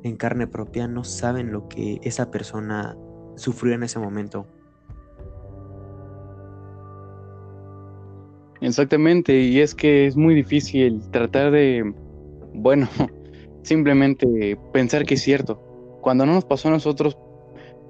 [0.02, 2.96] en carne propia, no saben lo que esa persona
[3.36, 4.46] sufrió en ese momento.
[8.60, 11.92] Exactamente, y es que es muy difícil tratar de,
[12.54, 12.88] bueno,
[13.62, 15.60] simplemente pensar que es cierto.
[16.00, 17.16] Cuando no nos pasó a nosotros,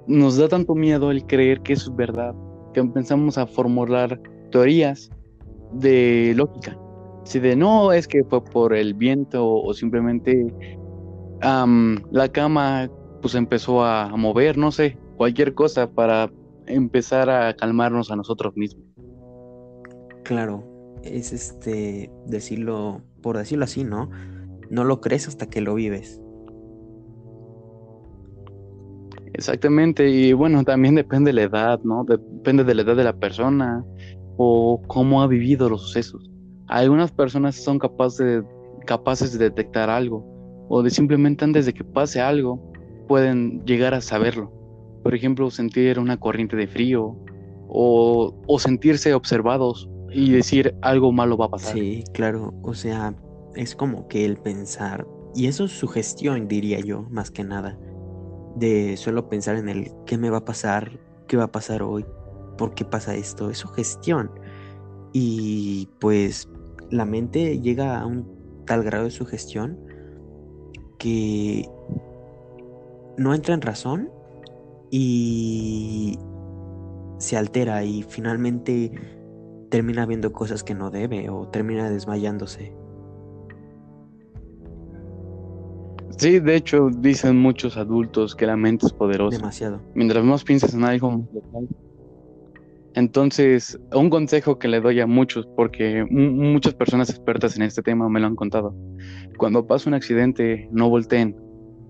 [0.07, 2.33] nos da tanto miedo el creer que es verdad,
[2.73, 4.19] que empezamos a formular
[4.51, 5.09] teorías
[5.73, 6.77] de lógica.
[7.25, 10.53] Si de no es que fue por el viento o simplemente
[11.41, 12.89] la cama
[13.21, 16.29] pues empezó a, a mover, no sé, cualquier cosa para
[16.67, 18.85] empezar a calmarnos a nosotros mismos.
[20.23, 20.63] Claro,
[21.03, 24.09] es este decirlo, por decirlo así, ¿no?
[24.69, 26.22] No lo crees hasta que lo vives.
[29.33, 32.03] Exactamente, y bueno, también depende de la edad, ¿no?
[32.03, 33.83] Depende de la edad de la persona
[34.37, 36.29] o cómo ha vivido los sucesos.
[36.67, 38.43] Algunas personas son capaces de,
[38.85, 40.23] capaces de detectar algo
[40.69, 42.71] o de simplemente antes de que pase algo
[43.07, 44.51] pueden llegar a saberlo.
[45.03, 47.17] Por ejemplo, sentir una corriente de frío
[47.67, 51.73] o, o sentirse observados y decir algo malo va a pasar.
[51.73, 53.15] Sí, claro, o sea,
[53.55, 57.77] es como que el pensar, y eso es sugestión, diría yo, más que nada,
[58.55, 62.05] de solo pensar en el qué me va a pasar, qué va a pasar hoy,
[62.57, 64.31] por qué pasa esto, es sugestión.
[65.11, 66.49] Y pues
[66.89, 69.79] la mente llega a un tal grado de sugestión
[70.97, 71.69] que
[73.17, 74.09] no entra en razón
[74.89, 76.17] y
[77.17, 78.91] se altera y finalmente
[79.69, 82.75] termina viendo cosas que no debe o termina desmayándose.
[86.23, 89.35] Sí, de hecho, dicen muchos adultos que la mente es poderosa.
[89.35, 89.81] Demasiado.
[89.93, 91.27] Mientras más piensas en algo,
[92.93, 98.07] entonces, un consejo que le doy a muchos, porque muchas personas expertas en este tema
[98.07, 98.73] me lo han contado.
[99.37, 101.35] Cuando pasa un accidente, no volteen,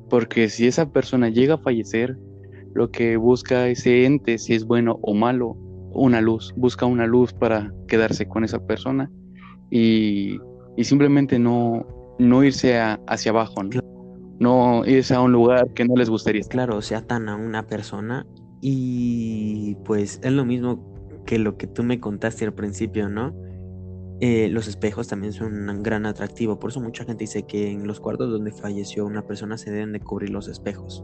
[0.09, 2.17] porque si esa persona llega a fallecer,
[2.73, 5.55] lo que busca ese ente, si es bueno o malo,
[5.91, 9.11] una luz, busca una luz para quedarse con esa persona
[9.69, 10.39] y,
[10.81, 11.85] simplemente no,
[12.17, 13.61] no irse hacia abajo.
[13.61, 13.92] ¿no?
[14.39, 16.41] No irse a un lugar que no les gustaría.
[16.43, 18.25] Claro, se atan a una persona
[18.61, 20.93] y pues es lo mismo
[21.25, 23.33] que lo que tú me contaste al principio, ¿no?
[24.19, 27.87] Eh, los espejos también son un gran atractivo, por eso mucha gente dice que en
[27.87, 31.03] los cuartos donde falleció una persona se deben de cubrir los espejos.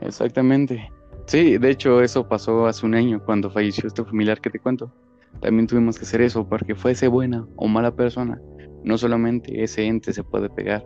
[0.00, 0.90] Exactamente.
[1.26, 4.92] Sí, de hecho eso pasó hace un año cuando falleció este familiar que te cuento.
[5.40, 8.40] También tuvimos que hacer eso porque fuese buena o mala persona
[8.84, 10.84] no solamente ese ente se puede pegar,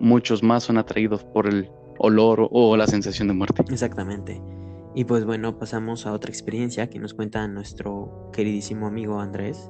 [0.00, 3.64] muchos más son atraídos por el olor o la sensación de muerte.
[3.70, 4.40] Exactamente.
[4.94, 9.68] Y pues bueno, pasamos a otra experiencia que nos cuenta nuestro queridísimo amigo Andrés,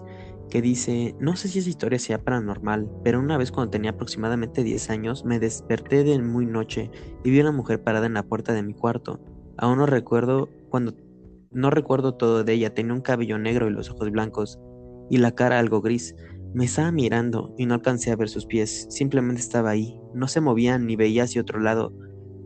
[0.50, 4.62] que dice, no sé si esa historia sea paranormal, pero una vez cuando tenía aproximadamente
[4.62, 6.90] 10 años me desperté de muy noche
[7.24, 9.20] y vi a una mujer parada en la puerta de mi cuarto.
[9.56, 10.94] Aún no recuerdo cuando
[11.50, 14.58] no recuerdo todo de ella, tenía un cabello negro y los ojos blancos
[15.08, 16.14] y la cara algo gris.
[16.54, 20.40] Me estaba mirando y no alcancé a ver sus pies, simplemente estaba ahí, no se
[20.40, 21.92] movían ni veía hacia otro lado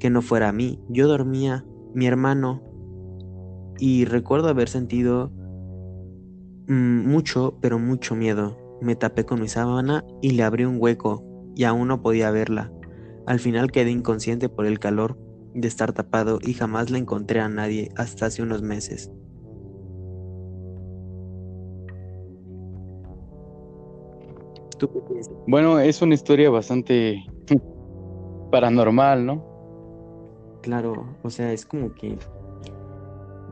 [0.01, 0.81] que no fuera a mí.
[0.89, 2.63] Yo dormía, mi hermano
[3.79, 5.31] y recuerdo haber sentido
[6.69, 8.57] mm, mucho, pero mucho miedo.
[8.81, 12.73] Me tapé con mi sábana y le abrí un hueco y aún no podía verla.
[13.27, 15.19] Al final quedé inconsciente por el calor
[15.55, 19.11] de estar tapado y jamás la encontré a nadie hasta hace unos meses.
[25.47, 27.25] Bueno, es una historia bastante
[28.51, 29.45] paranormal, ¿no?
[30.63, 32.19] Claro, o sea, es como que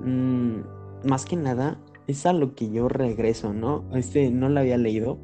[0.05, 3.85] mm, más que nada es a lo que yo regreso, ¿no?
[3.95, 5.19] Este no lo había leído,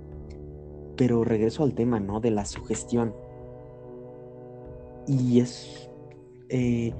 [0.97, 2.21] pero regreso al tema, ¿no?
[2.21, 3.15] De la sugestión.
[5.07, 5.91] Y es
[6.49, 6.93] eh,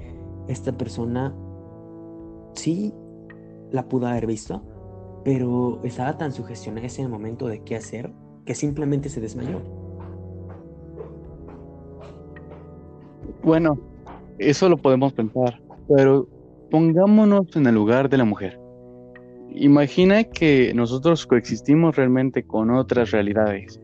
[0.47, 1.35] esta persona
[2.53, 2.93] sí
[3.71, 4.61] la pudo haber visto,
[5.23, 8.11] pero estaba tan sugestionada en ese momento de qué hacer
[8.45, 9.61] que simplemente se desmayó.
[13.43, 13.77] Bueno,
[14.39, 16.27] eso lo podemos pensar, pero
[16.71, 18.59] pongámonos en el lugar de la mujer.
[19.55, 23.79] Imagina que nosotros coexistimos realmente con otras realidades.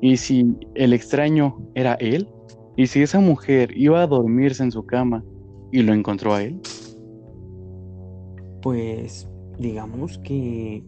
[0.00, 2.28] Y si el extraño era él,
[2.76, 5.24] y si esa mujer iba a dormirse en su cama
[5.72, 6.60] y lo encontró a él.
[8.62, 9.28] Pues
[9.58, 10.84] digamos que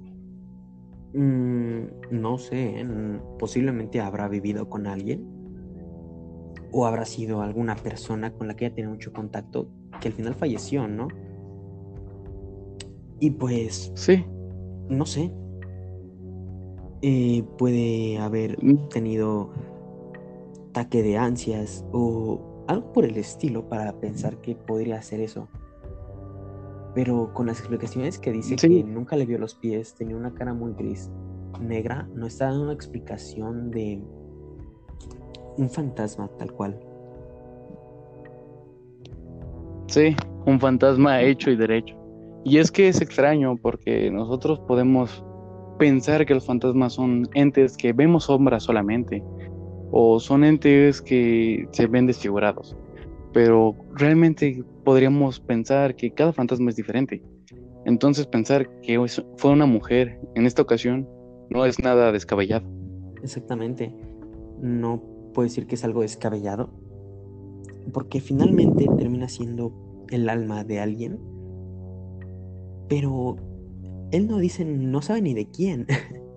[1.13, 2.87] Mm, no sé,
[3.39, 5.27] posiblemente habrá vivido con alguien
[6.73, 9.69] o habrá sido alguna persona con la que haya tenido mucho contacto
[10.01, 11.09] que al final falleció, ¿no?
[13.19, 13.93] Y pues...
[13.95, 14.25] Sí.
[14.89, 15.33] No sé.
[17.03, 18.89] Eh, puede haber mm.
[18.89, 19.51] tenido
[20.71, 25.49] ataque de ansias o algo por el estilo para pensar que podría ser eso.
[26.95, 30.53] Pero con las explicaciones que dice que nunca le vio los pies, tenía una cara
[30.55, 31.11] muy gris,
[31.61, 34.03] negra, no está dando una explicación de
[35.57, 36.81] un fantasma tal cual.
[39.87, 40.17] Sí,
[40.47, 41.97] un fantasma hecho y derecho.
[42.45, 45.25] Y es que es extraño porque nosotros podemos
[45.79, 49.23] pensar que los fantasmas son entes que vemos sombras solamente
[49.93, 52.77] o son entes que se ven desfigurados
[53.33, 57.23] pero realmente podríamos pensar que cada fantasma es diferente.
[57.87, 58.99] Entonces pensar que
[59.37, 61.09] fue una mujer en esta ocasión
[61.49, 62.67] no es nada descabellado.
[63.23, 63.95] Exactamente.
[64.61, 65.03] No
[65.35, 66.71] puedo decir que es algo descabellado,
[67.93, 69.73] porque finalmente termina siendo
[70.11, 71.19] el alma de alguien,
[72.89, 73.37] pero
[74.11, 75.87] él no dice, no sabe ni de quién.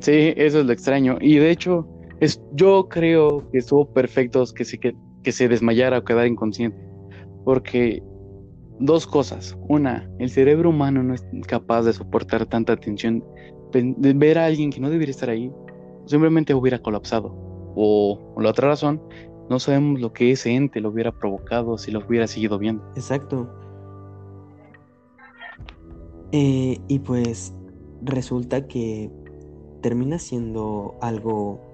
[0.00, 1.18] Sí, eso es lo extraño.
[1.20, 1.86] Y de hecho,
[2.54, 4.94] yo creo que estuvo perfecto que se, que,
[5.30, 6.76] se desmayara o quedara inconsciente.
[7.44, 8.02] Porque
[8.80, 9.56] dos cosas.
[9.68, 13.24] Una, el cerebro humano no es capaz de soportar tanta tensión.
[13.72, 15.50] Ver a alguien que no debería estar ahí,
[16.06, 17.34] simplemente hubiera colapsado.
[17.74, 19.00] O, la otra razón,
[19.48, 22.84] no sabemos lo que ese ente lo hubiera provocado si lo hubiera seguido viendo.
[22.96, 23.48] Exacto.
[26.32, 27.54] Eh, y pues
[28.02, 29.10] resulta que
[29.80, 31.71] termina siendo algo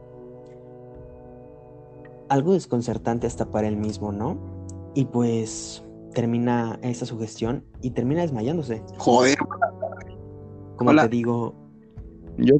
[2.29, 4.39] algo desconcertante hasta para él mismo, ¿no?
[4.95, 8.83] Y pues termina esa sugestión y termina desmayándose.
[8.99, 9.39] Joder.
[10.77, 11.55] Como te digo.
[12.39, 12.57] Yo.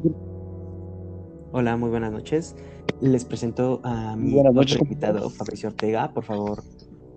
[1.51, 2.55] Hola, muy buenas noches.
[3.01, 6.13] Les presento a mi invitado, Fabricio Ortega.
[6.13, 6.63] Por favor,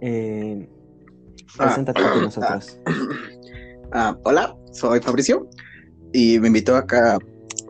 [0.01, 0.69] eh,
[1.59, 2.79] ah, preséntate con nosotros.
[3.95, 5.47] Ah, hola, soy Fabricio
[6.15, 7.19] y me invitó acá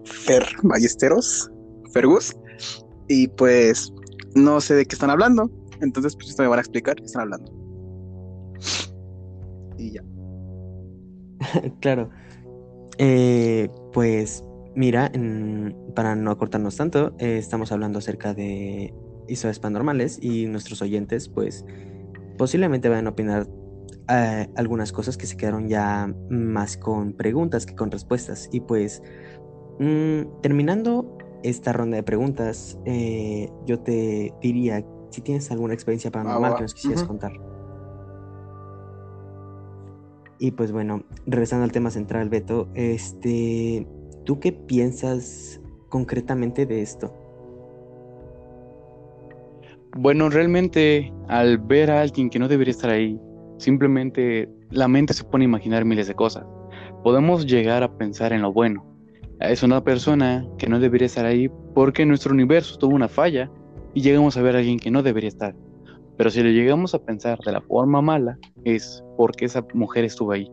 [0.05, 1.51] Fer Ballesteros,
[1.93, 2.37] Fergus.
[3.09, 3.93] Y pues
[4.35, 5.51] no sé de qué están hablando.
[5.81, 7.53] Entonces, pues esto me van a explicar qué están hablando.
[9.79, 10.03] Y ya.
[11.81, 12.11] claro.
[12.99, 15.11] Eh, pues mira,
[15.95, 18.95] para no acortarnos tanto, eh, estamos hablando acerca de
[19.29, 21.65] historias paranormales y nuestros oyentes, pues
[22.39, 23.47] posiblemente van a opinar
[24.09, 28.49] eh, algunas cosas que se quedaron ya más con preguntas que con respuestas.
[28.53, 29.03] Y pues,
[29.79, 36.57] mm, terminando esta ronda de preguntas, eh, yo te diría si tienes alguna experiencia paranormal
[36.57, 37.33] que nos quisieras contar.
[40.39, 43.87] Y pues bueno, regresando al tema central, Beto, este,
[44.25, 47.15] ¿tú qué piensas concretamente de esto?
[49.97, 53.21] Bueno, realmente al ver a alguien que no debería estar ahí,
[53.59, 56.45] simplemente la mente se pone a imaginar miles de cosas.
[57.05, 58.85] Podemos llegar a pensar en lo bueno,
[59.51, 63.51] es una persona que no debería estar ahí porque nuestro universo tuvo una falla
[63.95, 65.55] y llegamos a ver a alguien que no debería estar.
[66.17, 70.33] Pero si lo llegamos a pensar de la forma mala, es porque esa mujer estuvo
[70.33, 70.51] ahí,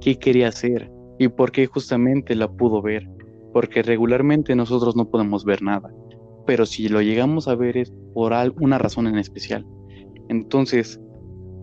[0.00, 3.08] qué quería hacer y por qué justamente la pudo ver.
[3.52, 5.90] Porque regularmente nosotros no podemos ver nada,
[6.46, 9.66] pero si lo llegamos a ver es por una razón en especial.
[10.28, 11.00] Entonces,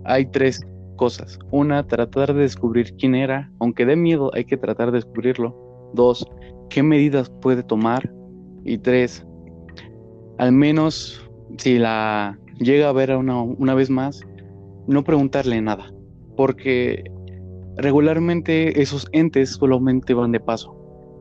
[0.04, 0.62] hay tres
[0.98, 1.40] cosas.
[1.52, 5.56] Una, tratar de descubrir quién era, aunque dé miedo, hay que tratar de descubrirlo.
[5.94, 6.28] Dos,
[6.70, 8.12] qué medidas puede tomar.
[8.64, 9.26] Y tres,
[10.38, 11.22] al menos
[11.58, 14.22] si la llega a ver una, una vez más,
[14.88, 15.94] no preguntarle nada,
[16.36, 17.04] porque
[17.78, 20.76] regularmente esos entes solamente van de paso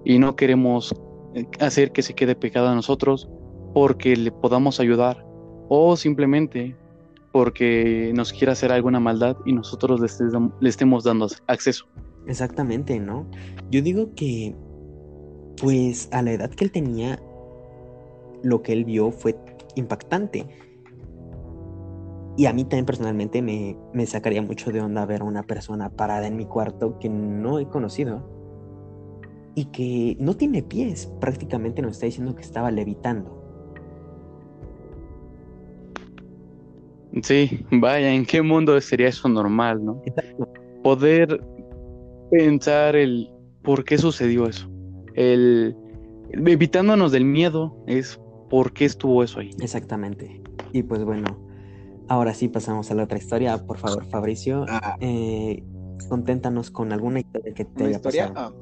[0.05, 0.94] y no queremos
[1.34, 3.28] eh, hacer que se quede pegado a nosotros
[3.74, 5.24] porque le podamos ayudar
[5.68, 6.76] o simplemente
[7.32, 11.86] porque nos quiera hacer alguna maldad y nosotros le, estemos dando acceso.
[12.26, 13.26] Exactamente, ¿no?
[13.70, 14.57] Yo digo que,
[15.61, 17.19] pues a la edad que él tenía,
[18.43, 19.37] lo que él vio fue
[19.75, 20.47] impactante.
[22.37, 25.89] Y a mí también personalmente me, me, sacaría mucho de onda ver a una persona
[25.89, 28.23] parada en mi cuarto que no he conocido
[29.55, 31.07] y que no tiene pies.
[31.19, 33.43] Prácticamente nos está diciendo que estaba levitando.
[37.23, 40.03] Sí, vaya, ¿en qué mundo sería eso normal, no?
[40.83, 41.41] Poder
[42.31, 43.31] pensar el
[43.63, 44.69] por qué sucedió eso.
[45.17, 45.77] El
[46.33, 49.51] evitándonos del miedo es por qué estuvo eso ahí.
[49.61, 50.41] Exactamente.
[50.73, 51.39] Y pues bueno,
[52.09, 53.59] ahora sí pasamos a la otra historia.
[53.67, 54.97] Por favor, Fabricio, ah.
[55.01, 55.62] eh,
[56.09, 58.33] conténtanos con alguna historia que te haya pasado.
[58.37, 58.53] Ah,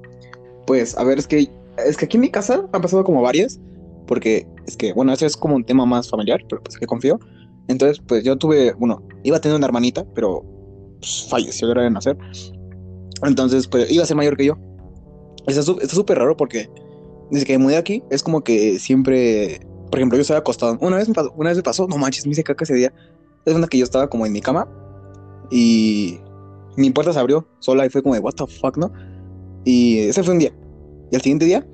[0.67, 3.61] pues, a ver, es que es que aquí en mi casa han pasado como varias,
[4.07, 7.19] porque es que, bueno, eso es como un tema más familiar, pero pues que confío.
[7.69, 10.45] Entonces, pues yo tuve, bueno, iba a tener una hermanita, pero
[11.01, 12.17] pues, falleció de nacer.
[13.23, 14.59] Entonces, pues iba a ser mayor que yo.
[15.47, 16.71] Está súper raro porque
[17.31, 20.79] desde que me mudé aquí, es como que siempre, por ejemplo, yo estaba acostado.
[20.81, 22.93] Una vez me pasó, una vez me pasó, no manches, me hice caca ese día.
[23.45, 24.69] Es una que yo estaba como en mi cama
[25.51, 26.19] y
[26.77, 28.93] mi puerta se abrió sola y fue como de, what the fuck, ¿no?
[29.65, 30.53] Y ese fue un día.
[31.11, 31.67] Y al siguiente día,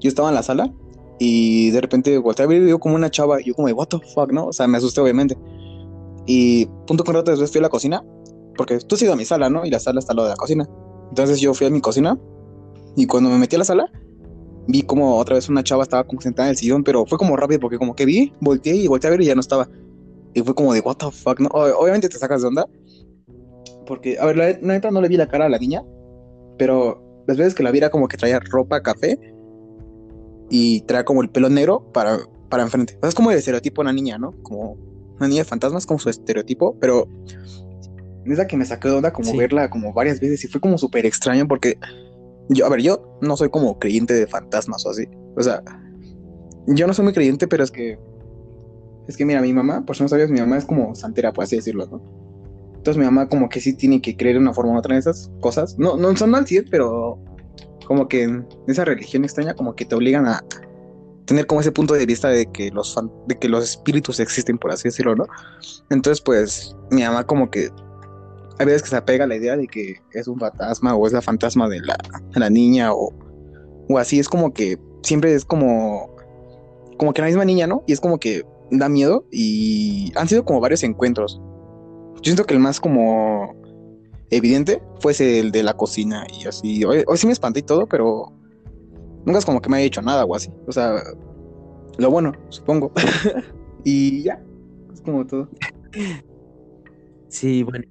[0.00, 0.72] yo estaba en la sala
[1.18, 3.40] y de repente volteé a ver y como una chava.
[3.40, 4.46] Y yo como, what the fuck, ¿no?
[4.46, 5.36] O sea, me asusté obviamente.
[6.26, 8.02] Y punto con rato después fui a la cocina.
[8.56, 9.64] Porque tú has ido a mi sala, ¿no?
[9.64, 10.68] Y la sala está al lado de la cocina.
[11.10, 12.18] Entonces yo fui a mi cocina.
[13.00, 13.90] Y cuando me metí a la sala,
[14.68, 16.84] vi como otra vez una chava estaba como sentada en el sillón.
[16.84, 19.34] Pero fue como rápido porque como que vi, volteé y volteé a ver y ya
[19.34, 19.70] no estaba.
[20.34, 21.48] Y fue como de, what the fuck, ¿no?
[21.48, 22.66] Obviamente te sacas de onda.
[23.86, 25.82] Porque, a ver, la neta no le vi la cara a la niña.
[26.58, 29.18] Pero las veces que la viera como que traía ropa café
[30.50, 32.18] y trae como el pelo negro para,
[32.50, 32.98] para enfrente.
[33.02, 34.32] es como el estereotipo de una niña, ¿no?
[34.42, 34.76] Como
[35.16, 37.08] una niña de fantasmas, como su estereotipo, pero
[38.26, 40.76] es la que me sacó de onda como verla como varias veces y fue como
[40.76, 41.78] súper extraño porque
[42.50, 45.08] yo, a ver, yo no soy como creyente de fantasmas o así.
[45.36, 45.62] O sea,
[46.66, 47.98] yo no soy muy creyente, pero es que,
[49.08, 51.44] es que mira, mi mamá, por si no sabías, mi mamá es como santera, por
[51.44, 52.02] así decirlo, ¿no?
[52.76, 54.98] Entonces mi mamá como que sí tiene que creer de una forma u otra en
[55.00, 55.78] esas cosas.
[55.78, 57.18] No, no son mal, sí, pero
[57.86, 60.42] como que en esa religión extraña como que te obligan a
[61.26, 62.96] tener como ese punto de vista de que los
[63.26, 65.26] de que los espíritus existen por así decirlo no
[65.90, 67.68] entonces pues mi mamá como que
[68.60, 71.22] a veces que se apega la idea de que es un fantasma o es la
[71.22, 71.96] fantasma de la,
[72.34, 73.12] la niña o,
[73.88, 76.14] o así es como que siempre es como
[76.98, 80.44] como que la misma niña no y es como que da miedo y han sido
[80.44, 81.40] como varios encuentros
[82.16, 83.56] yo siento que el más como
[84.30, 86.84] evidente fuese el de la cocina y así.
[86.84, 88.32] Hoy, sí me espanté y todo, pero
[89.24, 90.50] nunca es como que me haya dicho nada o así.
[90.66, 91.02] O sea,
[91.98, 92.92] lo bueno, supongo.
[93.84, 94.42] y ya,
[94.92, 95.48] es como todo.
[97.28, 97.84] Sí, bueno.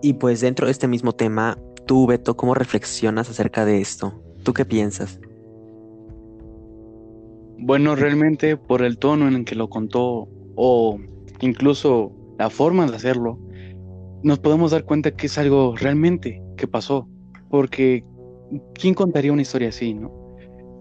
[0.00, 4.22] Y pues dentro de este mismo tema, tú, Beto, ¿cómo reflexionas acerca de esto?
[4.44, 5.20] ¿Tú qué piensas?
[7.58, 10.98] Bueno, realmente por el tono en el que lo contó o
[11.40, 13.38] incluso la forma de hacerlo,
[14.22, 17.08] nos podemos dar cuenta que es algo realmente que pasó.
[17.50, 18.04] Porque,
[18.74, 20.12] ¿quién contaría una historia así, no?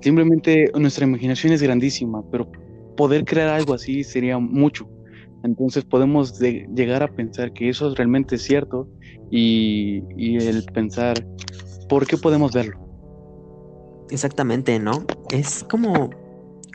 [0.01, 2.51] Simplemente nuestra imaginación es grandísima, pero
[2.95, 4.87] poder crear algo así sería mucho.
[5.43, 8.87] Entonces podemos llegar a pensar que eso realmente es cierto
[9.31, 11.25] y, y el pensar,
[11.89, 12.77] ¿por qué podemos verlo?
[14.09, 15.03] Exactamente, ¿no?
[15.31, 16.09] Es como,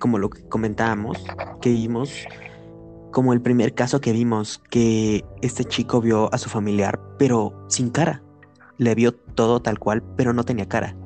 [0.00, 1.24] como lo que comentábamos,
[1.60, 2.26] que vimos
[3.12, 7.90] como el primer caso que vimos, que este chico vio a su familiar, pero sin
[7.90, 8.22] cara.
[8.78, 10.96] Le vio todo tal cual, pero no tenía cara.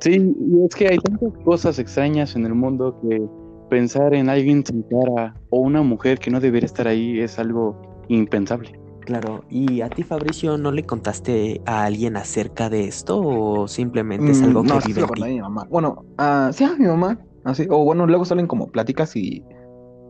[0.00, 3.22] Sí, y es que hay tantas cosas extrañas en el mundo que
[3.70, 7.80] pensar en alguien sin cara o una mujer que no debería estar ahí es algo
[8.08, 8.78] impensable.
[9.00, 14.30] Claro, ¿y a ti Fabricio no le contaste a alguien acerca de esto o simplemente
[14.32, 15.66] es algo mm, que no, vive sí, mi mamá.
[15.70, 19.42] Bueno, uh, sí, a mi mamá, así, o bueno, luego salen como pláticas y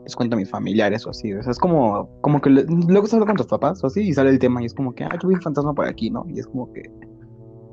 [0.02, 3.26] les cuento a mis familiares o así, o sea, es como, como que luego salgo
[3.26, 5.28] con tus papás o así y sale el tema y es como que, ah, yo
[5.28, 6.26] vi un fantasma por aquí, ¿no?
[6.28, 6.82] Y es como que,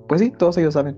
[0.08, 0.98] pues sí, todos ellos saben.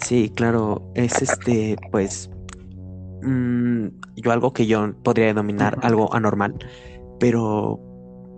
[0.00, 2.30] Sí, claro, es este, pues,
[3.22, 6.54] mm, yo algo que yo podría denominar algo anormal,
[7.18, 7.80] pero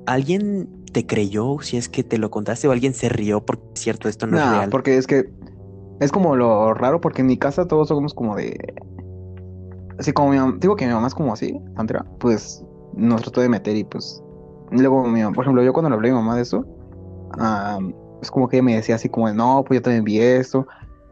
[0.06, 3.80] ¿alguien te creyó si es que te lo contaste o alguien se rió porque es
[3.80, 4.70] cierto, esto no es real?
[4.70, 5.30] porque es que
[6.00, 8.56] es como lo raro, porque en mi casa todos somos como de.
[9.98, 12.62] Así como mi mamá, digo que mi mamá es como así, Sandra, pues
[12.94, 14.22] nos trató de meter y pues.
[14.70, 16.66] Luego, mi mamá- por ejemplo, yo cuando le hablé a mi mamá de eso,
[18.20, 20.66] es como que ella me decía así como, no, pues yo también vi esto.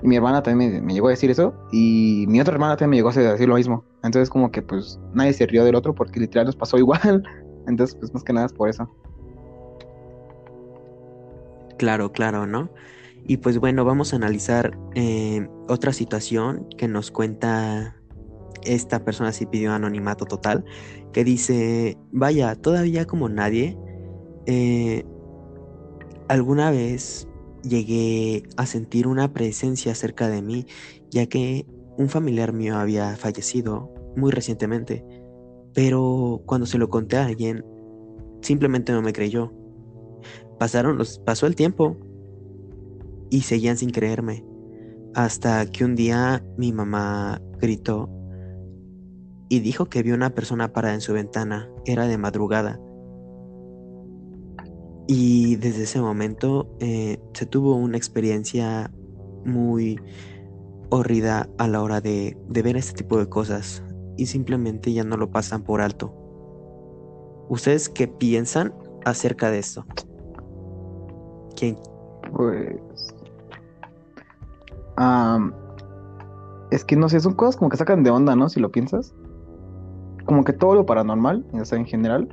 [0.05, 2.97] Mi hermana también me, me llegó a decir eso, y mi otra hermana también me
[2.97, 3.85] llegó a decir lo mismo.
[4.03, 7.25] Entonces, como que pues nadie se rió del otro porque literal nos pasó igual.
[7.67, 8.89] Entonces, pues más que nada es por eso.
[11.79, 12.71] Claro, claro, ¿no?
[13.27, 17.97] Y pues bueno, vamos a analizar eh, otra situación que nos cuenta
[18.63, 20.65] esta persona, si pidió anonimato total,
[21.13, 23.79] que dice, vaya, todavía como nadie,
[24.47, 25.05] eh,
[26.29, 27.29] alguna vez
[27.69, 30.67] llegué a sentir una presencia cerca de mí,
[31.11, 35.05] ya que un familiar mío había fallecido muy recientemente,
[35.75, 37.65] pero cuando se lo conté a alguien,
[38.43, 39.53] simplemente no me creyó.
[40.59, 41.97] Pasaron los, pasó el tiempo
[43.31, 44.45] y seguían sin creerme.
[45.15, 48.09] Hasta que un día mi mamá gritó
[49.49, 51.71] y dijo que vio una persona parada en su ventana.
[51.85, 52.81] Era de madrugada.
[55.07, 58.91] Y desde ese momento eh, se tuvo una experiencia
[59.45, 60.01] muy
[60.89, 63.83] horrida a la hora de, ver este tipo de cosas.
[64.17, 66.15] Y simplemente ya no lo pasan por alto.
[67.49, 68.73] ¿Ustedes qué piensan
[69.05, 69.85] acerca de esto?
[71.57, 71.77] ¿Quién,
[72.33, 72.81] Pues.
[74.97, 75.53] am,
[76.71, 78.49] es que no sé, son cosas como que sacan de onda, ¿no?
[78.49, 79.15] Si lo piensas.
[80.25, 82.29] Como que todo lo paranormal, o sea, en general,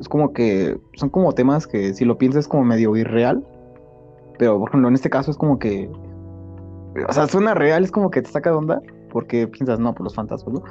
[0.00, 3.44] es como que son como temas que si lo piensas es como medio irreal.
[4.38, 5.90] Pero, por ejemplo, en este caso es como que.
[7.08, 8.80] O sea, suena real, es como que te saca de onda.
[9.10, 10.62] Porque piensas, no, pues los fantasmas, ¿no?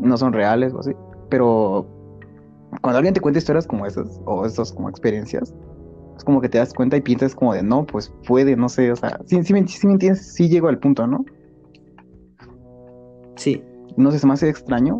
[0.00, 0.92] No son reales o así.
[1.30, 1.86] Pero
[2.82, 5.54] cuando alguien te cuenta historias como esas, o esas como experiencias,
[6.16, 8.90] es como que te das cuenta y piensas como de, no, pues puede, no sé,
[8.90, 11.24] o sea, sí, sí, me, sí me entiendes, sí llego al punto, ¿no?
[13.36, 13.62] Sí,
[13.96, 14.98] No sé, se me hace extraño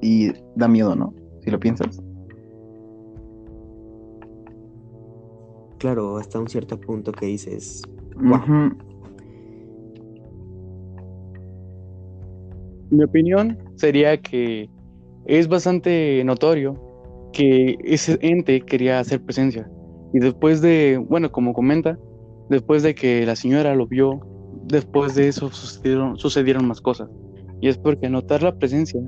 [0.00, 1.12] y da miedo, ¿no?
[1.44, 2.02] Si lo piensas.
[5.80, 7.82] Claro, hasta un cierto punto que dices.
[12.90, 14.68] Mi opinión sería que
[15.26, 16.74] es bastante notorio
[17.32, 19.68] que ese ente quería hacer presencia.
[20.12, 21.98] Y después de, bueno, como comenta,
[22.50, 24.20] después de que la señora lo vio,
[24.64, 27.08] después de eso sucedieron, más cosas.
[27.60, 29.00] Y es porque notar la presencia,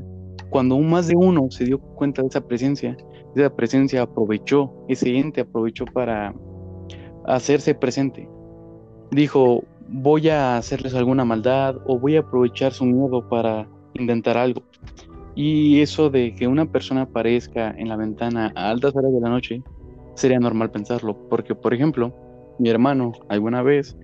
[0.49, 2.97] cuando un más de uno se dio cuenta de esa presencia,
[3.35, 6.33] esa presencia aprovechó, ese ente aprovechó para
[7.27, 8.29] hacerse presente.
[9.11, 14.62] Dijo, voy a hacerles alguna maldad o voy a aprovechar su miedo para intentar algo.
[15.35, 19.31] Y eso de que una persona aparezca en la ventana a altas horas de la
[19.31, 19.62] noche,
[20.14, 21.16] sería normal pensarlo.
[21.29, 22.14] Porque, por ejemplo,
[22.59, 23.97] mi hermano, alguna vez,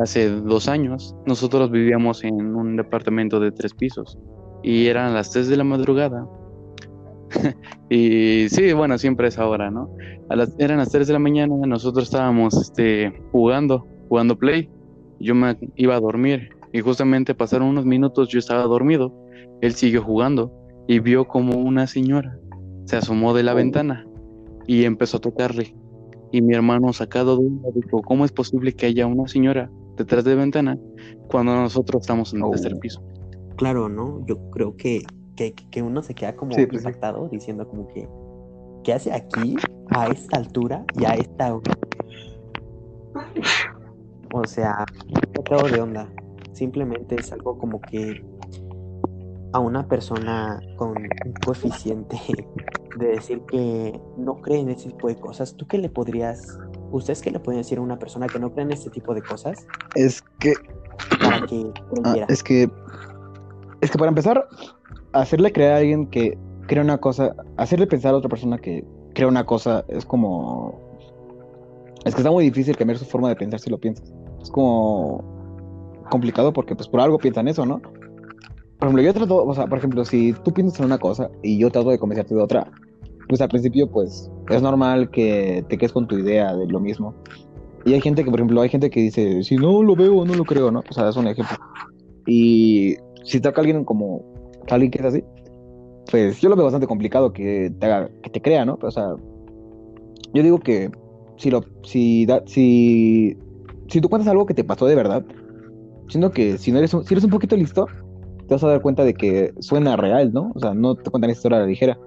[0.00, 4.18] hace dos años, nosotros vivíamos en un departamento de tres pisos.
[4.62, 6.26] Y eran las 3 de la madrugada.
[7.90, 9.90] y sí, bueno, siempre es ahora, ¿no?
[10.28, 14.70] A las, eran las 3 de la mañana, nosotros estábamos este, jugando, jugando play.
[15.20, 19.12] Yo me iba a dormir y justamente pasaron unos minutos, yo estaba dormido,
[19.60, 20.52] él siguió jugando
[20.86, 22.38] y vio como una señora
[22.88, 24.06] se asomó de la ventana
[24.66, 25.76] y empezó a tocarle.
[26.32, 30.24] Y mi hermano sacado de una dijo, ¿cómo es posible que haya una señora detrás
[30.24, 30.78] de la ventana
[31.28, 32.50] cuando nosotros estamos en el Oh.
[32.50, 33.02] tercer piso?
[33.56, 34.24] claro, ¿no?
[34.26, 35.02] Yo creo que,
[35.38, 36.88] que, que uno se queda como Sí, pues sí.
[36.88, 38.08] impactado diciendo como que,
[38.82, 39.56] ¿qué hace aquí
[39.90, 41.78] a esta altura y a esta hora?
[44.34, 44.84] O sea,
[45.36, 46.08] sacado de onda.
[46.52, 48.20] Simplemente es algo como que
[49.52, 52.18] a una persona con un coeficiente
[52.96, 56.58] de decir que no cree en ese tipo de cosas, ¿tú qué le podrías,
[56.90, 59.22] ustedes qué le podrían decir a una persona que no cree en este tipo de
[59.22, 60.54] cosas Es que,
[61.20, 61.72] para que
[62.04, 62.68] ah, es que,
[63.80, 64.48] es que para empezar,
[65.12, 68.84] hacerle creer a alguien que crea una cosa, hacerle pensar a otra persona que
[69.14, 70.78] crea una cosa es como,
[72.04, 74.12] es que está muy difícil cambiar su forma de pensar si lo piensas.
[74.42, 75.24] Es como
[76.10, 77.80] complicado porque pues por algo piensan eso, ¿no?
[78.78, 81.58] Por ejemplo, yo trato, o sea, por ejemplo, si tú piensas en una cosa y
[81.58, 82.70] yo trato de convencerte de otra,
[83.28, 87.14] pues al principio pues es normal que te quedes con tu idea de lo mismo.
[87.84, 90.34] Y hay gente que, por ejemplo, hay gente que dice, si no lo veo, no
[90.34, 90.82] lo creo, ¿no?
[90.88, 91.56] O sea, es un ejemplo.
[92.26, 94.22] Y si toca alguien como
[94.74, 95.24] alguien que es así,
[96.10, 98.76] pues yo lo veo bastante complicado que te haga, que te crea, ¿no?
[98.76, 99.14] Pero, o sea,
[100.34, 100.90] yo digo que
[101.36, 103.36] si lo, si da, si,
[103.88, 105.24] si tú cuentas algo que te pasó de verdad,
[106.08, 107.86] siento que si no eres un, si eres un poquito listo,
[108.46, 110.52] te vas a dar cuenta de que suena real, ¿no?
[110.54, 111.98] O sea, no te cuentan esta historia a la ligera.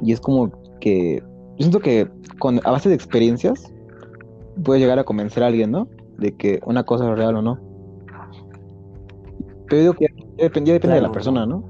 [0.00, 0.50] Y es como
[0.80, 2.08] que, yo siento que
[2.38, 3.72] con, a base de experiencias
[4.64, 5.88] puedes llegar a convencer a alguien, ¿no?
[6.16, 7.58] De que una cosa es real o no.
[9.68, 10.06] Pero yo digo que
[10.38, 11.64] ya depende, ya depende de la persona, ¿no?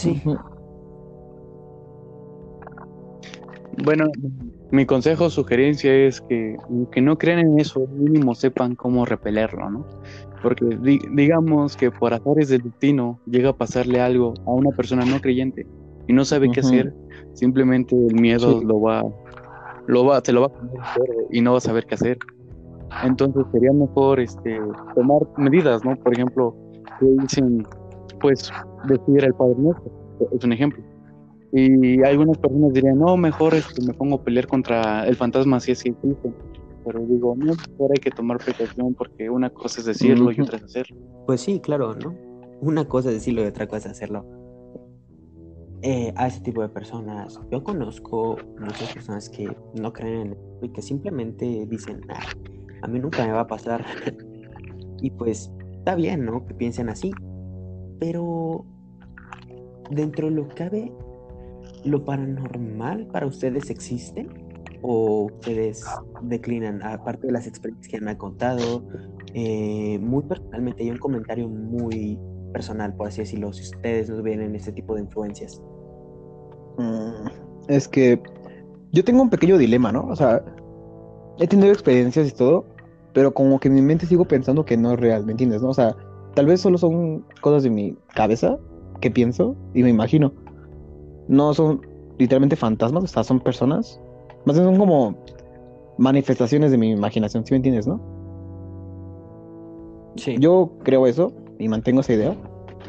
[0.00, 0.22] Sí.
[3.82, 4.06] Bueno,
[4.70, 6.56] mi consejo, sugerencia es que,
[6.92, 9.86] que no crean en eso, mínimo sepan cómo repelerlo, ¿no?
[10.42, 15.04] Porque di- digamos que por azares del destino llega a pasarle algo a una persona
[15.04, 15.66] no creyente
[16.06, 16.92] y no sabe qué hacer,
[17.34, 18.66] simplemente el miedo Sí.
[18.66, 19.02] lo va,
[19.86, 22.18] lo va, se lo va a comer entero y no va a saber qué hacer.
[23.04, 24.60] Entonces sería mejor este,
[24.94, 25.94] tomar medidas, ¿no?
[25.96, 26.54] Por ejemplo,
[26.98, 27.66] que dicen,
[28.20, 28.52] pues,
[28.88, 29.90] decir el Padre Nuestro,
[30.32, 30.82] es un ejemplo.
[31.52, 35.72] Y algunas personas dirían, no, mejor este, me pongo a pelear contra el fantasma si
[35.72, 36.32] es que existe.
[36.84, 40.58] Pero digo, no, mejor hay que tomar precaución porque una cosa es decirlo y otra
[40.58, 40.96] es hacerlo.
[41.26, 42.14] pues sí, claro, ¿no?
[42.60, 44.24] Una cosa es decirlo y otra cosa es hacerlo.
[45.82, 50.66] Eh, a ese tipo de personas, yo conozco muchas personas que no creen en esto
[50.66, 52.20] y que simplemente dicen, "Ah,
[52.82, 53.84] a mí nunca me va a pasar.
[55.00, 56.46] y pues está bien, ¿no?
[56.46, 57.10] Que piensen así.
[58.00, 58.64] Pero
[59.90, 60.92] dentro de lo que cabe,
[61.84, 64.26] ¿lo paranormal para ustedes existe?
[64.82, 65.84] ¿O ustedes
[66.22, 66.82] declinan?
[66.82, 68.82] Aparte de las experiencias que me han contado,
[69.34, 72.18] eh, muy personalmente, hay un comentario muy
[72.52, 75.62] personal, por así decirlo, si ustedes no ven este tipo de influencias.
[76.78, 77.28] Mm,
[77.68, 78.20] Es que
[78.92, 80.06] yo tengo un pequeño dilema, ¿no?
[80.06, 80.42] O sea,
[81.38, 82.64] he tenido experiencias y todo,
[83.12, 85.62] pero como que en mi mente sigo pensando que no es real, ¿me entiendes?
[85.62, 85.68] ¿No?
[85.68, 85.94] O sea,
[86.34, 88.58] tal vez solo son cosas de mi cabeza
[89.00, 90.32] que pienso y me imagino.
[91.28, 91.80] No son
[92.18, 94.00] literalmente fantasmas, o sea, son personas.
[94.44, 95.16] Más bien son como
[95.98, 98.00] manifestaciones de mi imaginación, ¿sí me entiendes, no?
[100.16, 100.36] Sí.
[100.38, 102.36] Yo creo eso y mantengo esa idea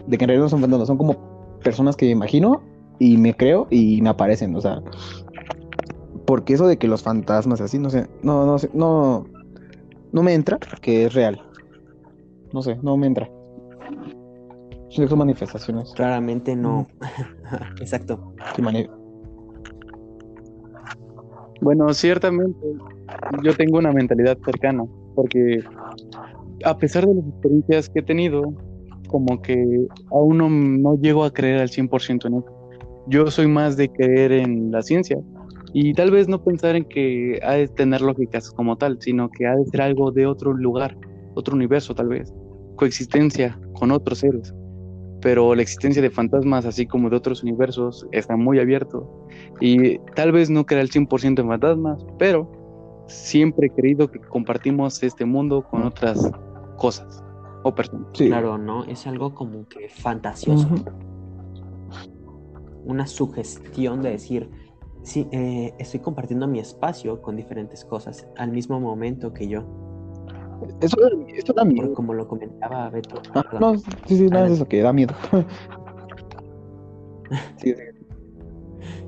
[0.08, 1.16] de que en realidad no son fantasmas, son como
[1.64, 2.62] personas que me imagino
[3.00, 4.82] y me creo y me aparecen, o sea,
[6.26, 9.26] porque eso de que los fantasmas así, no sé, no, no sé, no,
[10.12, 11.42] no me entra que es real,
[12.54, 13.30] no sé, no me entra.
[14.90, 16.86] Son son manifestaciones Claramente no.
[17.80, 18.34] Exacto.
[18.56, 18.88] que mani-
[21.62, 22.60] Bueno, ciertamente
[23.44, 24.84] yo tengo una mentalidad cercana,
[25.16, 25.60] porque
[26.66, 28.54] a pesar de las experiencias que he tenido,
[29.08, 32.46] como que aún no, no llego a creer al 100% en eso.
[33.08, 35.18] Yo soy más de creer en la ciencia
[35.74, 39.48] y tal vez no pensar en que ha de tener lógicas como tal, sino que
[39.48, 40.98] ha de ser algo de otro lugar,
[41.34, 42.34] otro universo tal vez,
[42.82, 44.56] coexistencia con otros seres.
[45.22, 49.28] Pero la existencia de fantasmas, así como de otros universos, está muy abierto
[49.60, 52.52] y tal vez no crea el 100% en fantasmas, pero
[53.08, 56.32] siempre he creído que compartimos este mundo con otras
[56.78, 57.24] cosas
[57.62, 58.08] o personas.
[58.14, 58.30] Sí.
[58.30, 58.84] Claro, ¿no?
[58.86, 60.68] Es algo como que fantasioso.
[62.84, 64.50] Una sugestión de decir,
[65.04, 69.91] sí, eh, estoy compartiendo mi espacio con diferentes cosas al mismo momento que yo.
[70.82, 70.98] Eso,
[71.28, 71.94] eso da miedo.
[71.94, 73.22] como lo comentaba Beto.
[73.34, 75.14] Ah, no, sí, sí, nada de eso que da miedo.
[77.56, 77.82] Sí, sí.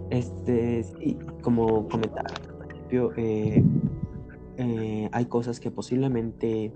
[0.10, 3.62] Este, sí, como comentaba al principio, eh,
[4.58, 6.74] eh, hay cosas que posiblemente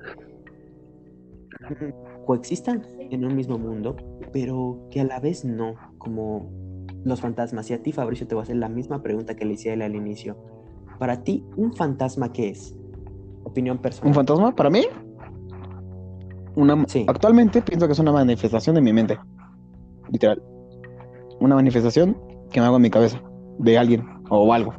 [2.26, 3.96] coexistan en un mismo mundo,
[4.34, 6.50] pero que a la vez no, como
[7.04, 7.70] los fantasmas.
[7.70, 9.74] Y a ti, Fabricio, te voy a hacer la misma pregunta que le hice a
[9.74, 10.38] él al inicio.
[11.00, 12.76] Para ti, ¿un fantasma qué es?
[13.48, 14.10] Opinión personal.
[14.10, 14.86] ¿Un fantasma para mí?
[16.56, 17.06] Una, Sí.
[17.08, 19.18] Actualmente pienso que es una manifestación de mi mente.
[20.12, 20.42] Literal.
[21.40, 22.18] Una manifestación
[22.52, 23.22] que me hago en mi cabeza.
[23.60, 24.74] De alguien o algo.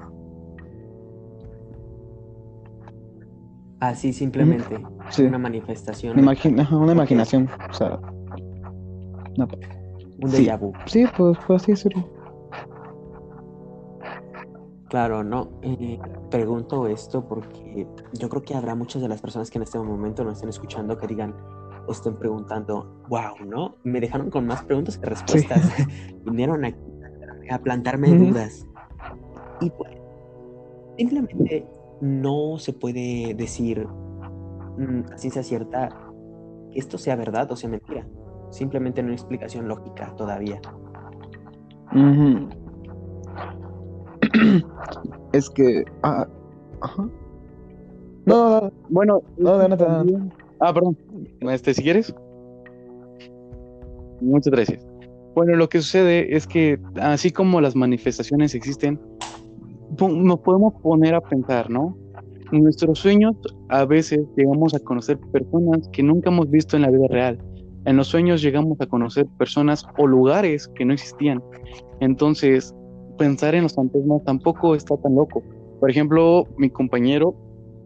[3.80, 5.22] Así simplemente, Sí.
[5.22, 6.22] una manifestación, Una,
[6.92, 7.48] imaginación.
[7.70, 7.98] O sea.
[10.20, 10.44] un sí.
[10.44, 10.72] déjà vu.
[10.86, 12.04] sí, pues, pues así decirlo.
[14.88, 15.50] Claro, no.
[15.62, 15.98] eh,
[16.30, 20.24] pregunto esto porque yo creo que habrá muchas de las personas que en este momento
[20.24, 21.34] nos estén escuchando que digan,
[21.86, 23.76] o estén preguntando, wow, ¿no?
[23.82, 25.62] Me dejaron con más preguntas que respuestas.
[26.24, 26.74] Vinieron a,
[27.50, 28.66] a plantarme dudas.
[29.60, 29.92] Y pues,
[30.96, 31.66] simplemente
[32.00, 35.88] no se puede decir mm, a ciencia cierta
[36.70, 38.06] que esto sea verdad o sea mentira.
[38.50, 40.60] Simplemente no hay explicación lógica todavía.
[45.32, 45.84] es que.
[46.02, 46.26] ah,
[46.80, 47.08] ajá.
[48.26, 48.72] No, no, no.
[48.90, 49.76] Bueno, No, nada.
[49.76, 50.96] también- Ah, perdón.
[51.40, 52.14] Este, si quieres.
[54.20, 54.86] Muchas gracias.
[55.34, 59.00] Bueno, lo que sucede es que así como las manifestaciones existen,
[60.00, 61.96] nos podemos poner a pensar, ¿no?
[62.50, 63.36] En nuestros sueños
[63.68, 67.38] a veces llegamos a conocer personas que nunca hemos visto en la vida real,
[67.84, 71.42] En los sueños llegamos a conocer personas o lugares que no existían.
[72.00, 72.74] Entonces,
[73.18, 75.42] pensar en los fantasmas tampoco está tan loco.
[75.80, 77.34] Por ejemplo, mi compañero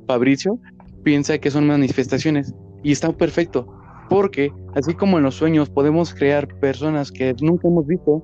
[0.07, 0.59] Fabricio
[1.03, 3.67] piensa que son manifestaciones y está perfecto,
[4.09, 8.23] porque así como en los sueños podemos crear personas que nunca hemos visto,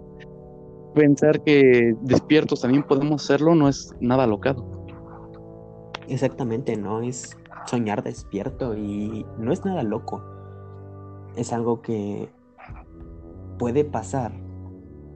[0.95, 4.65] pensar que despiertos también podemos hacerlo no es nada locado.
[6.09, 7.37] Exactamente, no es
[7.67, 10.23] soñar despierto y no es nada loco.
[11.37, 12.29] Es algo que
[13.59, 14.33] puede pasar,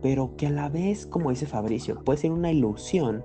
[0.03, 3.23] pero que a la vez, como dice Fabricio, puede ser una ilusión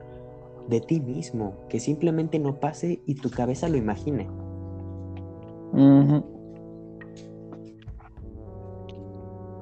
[0.69, 4.27] de ti mismo, que simplemente no pase y tu cabeza lo imagine.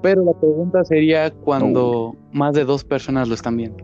[0.01, 3.83] Pero la pregunta sería cuando más de dos personas lo están viendo.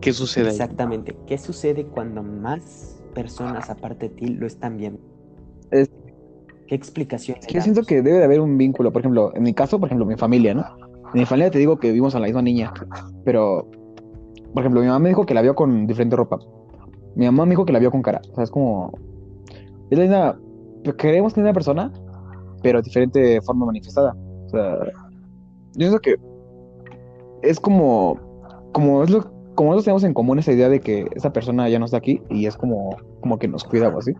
[0.00, 0.50] ¿Qué sucede?
[0.50, 1.16] Exactamente.
[1.26, 5.00] ¿Qué sucede cuando más personas aparte de ti lo están viendo?
[5.70, 5.90] Es-
[6.66, 7.38] ¿Qué explicación?
[7.40, 8.92] Es que yo siento que debe de haber un vínculo.
[8.92, 10.64] Por ejemplo, en mi caso, por ejemplo, mi familia, ¿no?
[11.16, 12.74] En mi familia te digo que vivimos a la misma niña,
[13.24, 13.66] pero,
[14.52, 16.38] por ejemplo, mi mamá me dijo que la vio con diferente ropa.
[17.14, 18.20] Mi mamá me dijo que la vio con cara.
[18.32, 18.92] O sea, es como.
[19.88, 20.38] Es la misma.
[20.98, 21.90] Queremos que es una persona,
[22.62, 24.14] pero diferente forma manifestada.
[24.44, 24.76] O sea,
[25.72, 26.16] yo siento que
[27.40, 28.20] es como.
[28.74, 29.22] Como es lo.
[29.54, 32.20] Como nosotros tenemos en común esa idea de que esa persona ya no está aquí
[32.28, 34.12] y es como, como que nos cuida o así.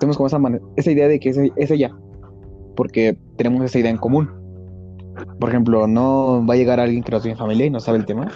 [0.00, 0.40] Tenemos como esa,
[0.74, 1.96] esa idea de que es ella,
[2.74, 4.39] porque tenemos esa idea en común.
[5.38, 8.06] Por ejemplo, no va a llegar alguien que no tiene familia y no sabe el
[8.06, 8.28] tema.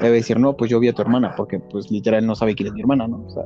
[0.00, 2.68] Debe decir, no, pues yo vi a tu hermana, porque pues literal no sabe quién
[2.68, 3.24] es mi hermana, ¿no?
[3.26, 3.44] O sea,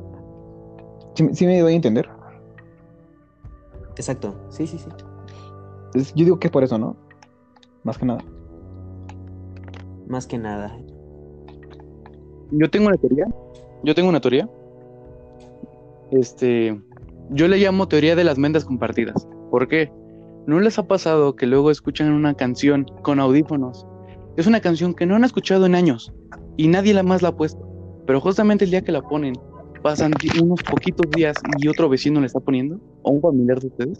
[1.15, 2.09] sí, sí me doy a entender.
[3.95, 4.89] Exacto, sí, sí, sí.
[5.93, 6.95] Es- yo digo que es por eso, ¿no?
[7.83, 8.23] Más que nada.
[10.07, 10.77] Más que nada.
[12.51, 13.25] Yo tengo una teoría.
[13.83, 14.49] Yo tengo una teoría.
[16.11, 16.79] Este,
[17.31, 19.27] yo le llamo teoría de las mentes compartidas.
[19.49, 19.91] ¿Por qué?
[20.47, 23.85] ¿No les ha pasado que luego escuchan una canción con audífonos?
[24.37, 26.11] Es una canción que no han escuchado en años
[26.57, 27.65] y nadie la más la ha puesto.
[28.05, 29.33] Pero justamente el día que la ponen,
[29.81, 33.99] pasan unos poquitos días y otro vecino la está poniendo, o un familiar de ustedes.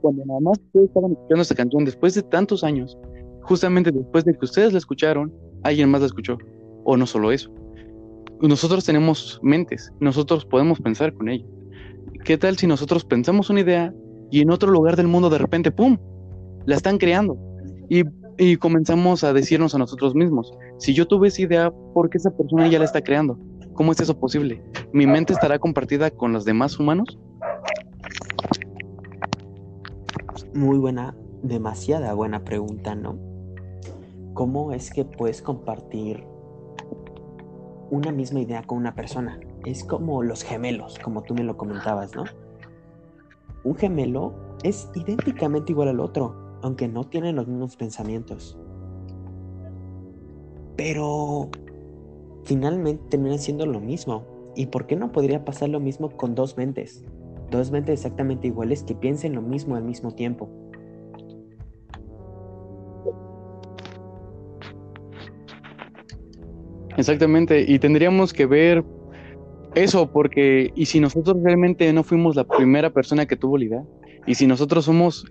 [0.00, 2.96] Cuando nada más ustedes estaban escuchando esta canción después de tantos años,
[3.42, 6.38] justamente después de que ustedes la escucharon, alguien más la escuchó.
[6.84, 7.50] O no solo eso
[8.40, 11.48] nosotros tenemos mentes, nosotros podemos pensar con ellas.
[12.24, 13.94] ¿Qué tal si nosotros pensamos una idea
[14.30, 15.98] y en otro lugar del mundo de repente, ¡pum!,
[16.64, 17.36] la están creando?
[17.88, 18.02] Y,
[18.38, 22.30] y comenzamos a decirnos a nosotros mismos, si yo tuve esa idea, ¿por qué esa
[22.30, 23.38] persona ya la está creando?
[23.74, 24.62] ¿Cómo es eso posible?
[24.92, 27.18] ¿Mi mente estará compartida con los demás humanos?
[30.54, 33.18] Muy buena, demasiada buena pregunta, ¿no?
[34.32, 36.24] ¿Cómo es que puedes compartir
[37.90, 39.38] una misma idea con una persona?
[39.64, 42.24] Es como los gemelos, como tú me lo comentabas, ¿no?
[43.66, 48.56] Un gemelo es idénticamente igual al otro, aunque no tienen los mismos pensamientos.
[50.76, 51.48] Pero
[52.44, 54.22] finalmente terminan siendo lo mismo.
[54.54, 57.02] ¿Y por qué no podría pasar lo mismo con dos mentes?
[57.50, 60.48] Dos mentes exactamente iguales que piensen lo mismo al mismo tiempo.
[66.96, 68.84] Exactamente, y tendríamos que ver
[69.76, 73.84] eso, porque, y si nosotros realmente no fuimos la primera persona que tuvo la idea,
[74.26, 75.26] y si nosotros somos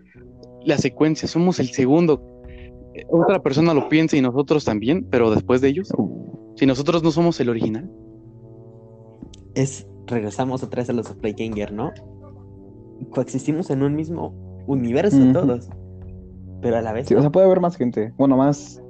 [0.63, 2.21] la secuencia, somos el segundo,
[2.93, 5.91] eh, otra persona lo piensa y nosotros también, pero después de ellos,
[6.55, 7.89] si nosotros no somos el original,
[9.55, 11.91] Es, regresamos otra vez a los Ganger, ¿no?
[13.11, 14.33] Coexistimos en un mismo
[14.67, 15.69] universo todos.
[16.61, 18.81] Pero a la vez Sí, o sea, puede haber más gente, bueno, más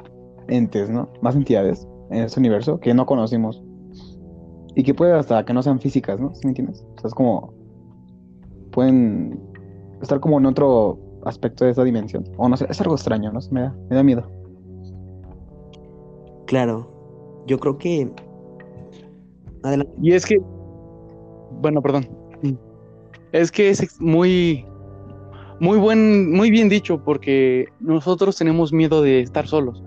[0.47, 1.11] entes, ¿no?
[1.21, 3.64] Más entidades en este universo que no conocimos.
[4.75, 6.33] Y que puede hasta que no sean físicas, ¿no?
[6.35, 6.85] ¿Sí me entiendes?
[6.97, 7.53] O sea, es como.
[8.71, 9.39] Pueden
[10.01, 12.25] estar como en otro aspecto de esa dimensión.
[12.37, 13.39] O no sé, es algo extraño, ¿no?
[13.51, 14.29] Me da, me da miedo.
[16.47, 16.91] Claro.
[17.47, 18.11] Yo creo que.
[19.63, 19.93] Adelante.
[20.01, 20.37] y es que,
[21.61, 22.07] bueno, perdón,
[23.31, 24.65] es que es muy,
[25.59, 29.83] muy buen, muy bien dicho, porque nosotros tenemos miedo de estar solos.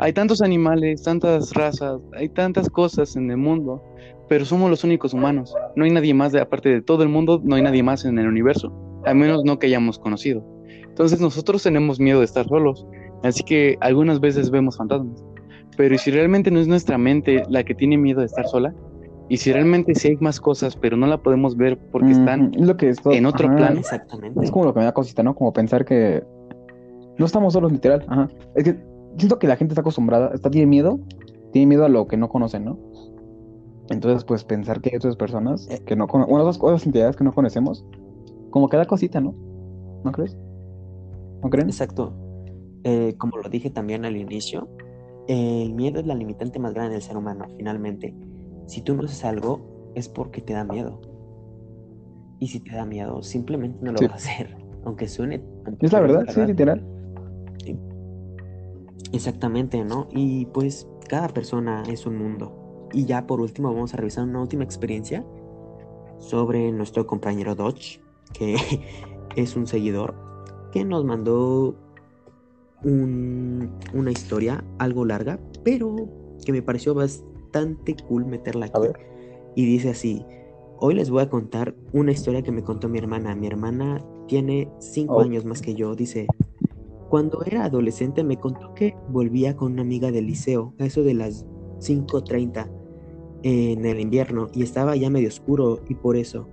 [0.00, 3.82] Hay tantos animales, tantas razas, hay tantas cosas en el mundo,
[4.28, 5.54] pero somos los únicos humanos.
[5.76, 8.18] No hay nadie más, de, aparte de todo el mundo, no hay nadie más en
[8.18, 8.72] el universo,
[9.04, 10.44] al menos no que hayamos conocido.
[10.88, 12.86] Entonces nosotros tenemos miedo de estar solos,
[13.22, 15.22] así que algunas veces vemos fantasmas.
[15.76, 18.72] Pero ¿y si realmente no es nuestra mente la que tiene miedo de estar sola?
[19.28, 22.62] Y si realmente sí hay más cosas, pero no la podemos ver porque están Ujú,
[22.62, 23.80] es lo que es en otro plano.
[23.80, 24.44] Exactamente.
[24.44, 25.34] Es como lo que me da cosita, ¿no?
[25.34, 26.22] Como pensar que
[27.18, 28.04] no estamos solos, literal.
[28.06, 28.28] Ajá.
[28.54, 28.76] Es que
[29.16, 31.00] siento que la gente está acostumbrada, está, tiene miedo,
[31.52, 32.78] tiene miedo a lo que no conocen, ¿no?
[33.90, 35.82] Entonces, pues pensar que hay otras personas Eh.
[35.84, 37.84] que no conocemos, bueno, otras, otras entidades que no conocemos,
[38.50, 39.34] como que da cosita, ¿no?
[40.04, 40.36] ¿No crees?
[41.42, 41.68] ¿No creen?
[41.68, 42.12] Exacto.
[42.86, 44.68] eh, como lo dije también al inicio,
[45.26, 48.14] el miedo es la limitante más grande del ser humano, finalmente.
[48.66, 51.00] Si tú no haces algo, es porque te da miedo.
[52.40, 54.06] Y si te da miedo, simplemente no lo Sí.
[54.06, 54.56] vas a hacer.
[54.84, 55.42] Aunque suene.
[55.80, 56.84] Es la verdad, sí, literal.
[59.12, 60.08] Exactamente, ¿no?
[60.12, 62.88] Y pues cada persona es un mundo.
[62.92, 65.24] Y ya por último vamos a revisar una última experiencia
[66.18, 68.00] sobre nuestro compañero Dodge,
[68.32, 68.56] que
[69.36, 70.14] es un seguidor,
[70.72, 71.76] que nos mandó
[72.82, 75.94] un- una historia algo larga, pero
[76.44, 78.88] que me pareció bastante cool meterla aquí.
[79.56, 80.24] Y dice así,
[80.78, 83.34] hoy les voy a contar una historia que me contó mi hermana.
[83.34, 85.20] Mi hermana tiene cinco Oh.
[85.20, 86.26] años más que yo, dice,
[87.08, 91.14] cuando era adolescente me contó que volvía con una amiga del liceo, a eso de
[91.14, 91.46] las
[91.78, 92.70] 5.30
[93.42, 96.48] en el invierno, y estaba ya medio oscuro y por eso.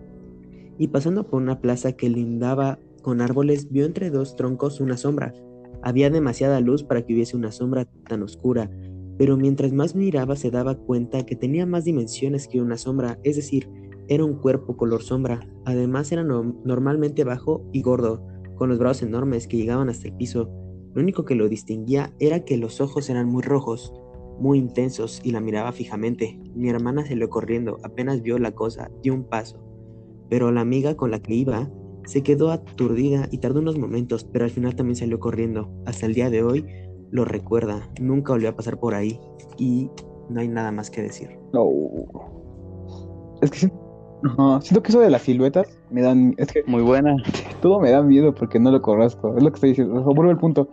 [0.77, 5.33] Y pasando por una plaza que lindaba con árboles, vio entre dos troncos una sombra.
[5.81, 8.69] Había demasiada luz para que hubiese una sombra tan oscura,
[9.17, 13.35] pero mientras más miraba se daba cuenta que tenía más dimensiones que una sombra, es
[13.35, 13.69] decir,
[14.07, 15.39] era un cuerpo color sombra.
[15.65, 18.21] Además era no- normalmente bajo y gordo,
[18.61, 20.47] con los brazos enormes que llegaban hasta el piso.
[20.93, 23.91] Lo único que lo distinguía era que los ojos eran muy rojos,
[24.37, 26.39] muy intensos y la miraba fijamente.
[26.53, 29.57] Mi hermana salió corriendo, apenas vio la cosa, dio un paso.
[30.29, 31.71] Pero la amiga con la que iba
[32.05, 35.71] se quedó aturdida y tardó unos momentos, pero al final también salió corriendo.
[35.87, 36.63] Hasta el día de hoy
[37.09, 39.19] lo recuerda, nunca volvió a pasar por ahí
[39.57, 39.89] y
[40.29, 41.31] no hay nada más que decir.
[41.51, 41.67] No.
[43.41, 43.71] Es que
[44.23, 46.33] Ajá, siento que eso de las siluetas me dan.
[46.37, 47.15] Es que Muy buena.
[47.61, 49.35] todo me da miedo porque no lo conozco.
[49.35, 49.95] Es lo que estoy diciendo.
[49.95, 50.67] O sea, vuelvo al punto.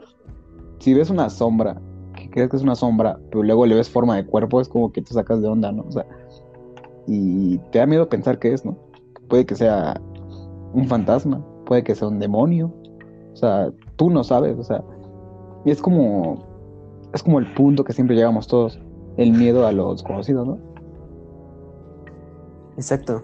[0.80, 1.80] Si ves una sombra,
[2.14, 4.92] que crees que es una sombra, pero luego le ves forma de cuerpo, es como
[4.92, 5.84] que te sacas de onda, ¿no?
[5.88, 6.06] O sea,
[7.06, 8.76] y te da miedo pensar que es, ¿no?
[9.28, 10.00] Puede que sea
[10.72, 12.72] un fantasma, puede que sea un demonio.
[13.32, 14.84] O sea, tú no sabes, o sea,
[15.64, 16.46] y es como
[17.12, 18.78] es como el punto que siempre llegamos todos,
[19.16, 20.58] el miedo a lo desconocido, ¿no?
[22.76, 23.22] Exacto.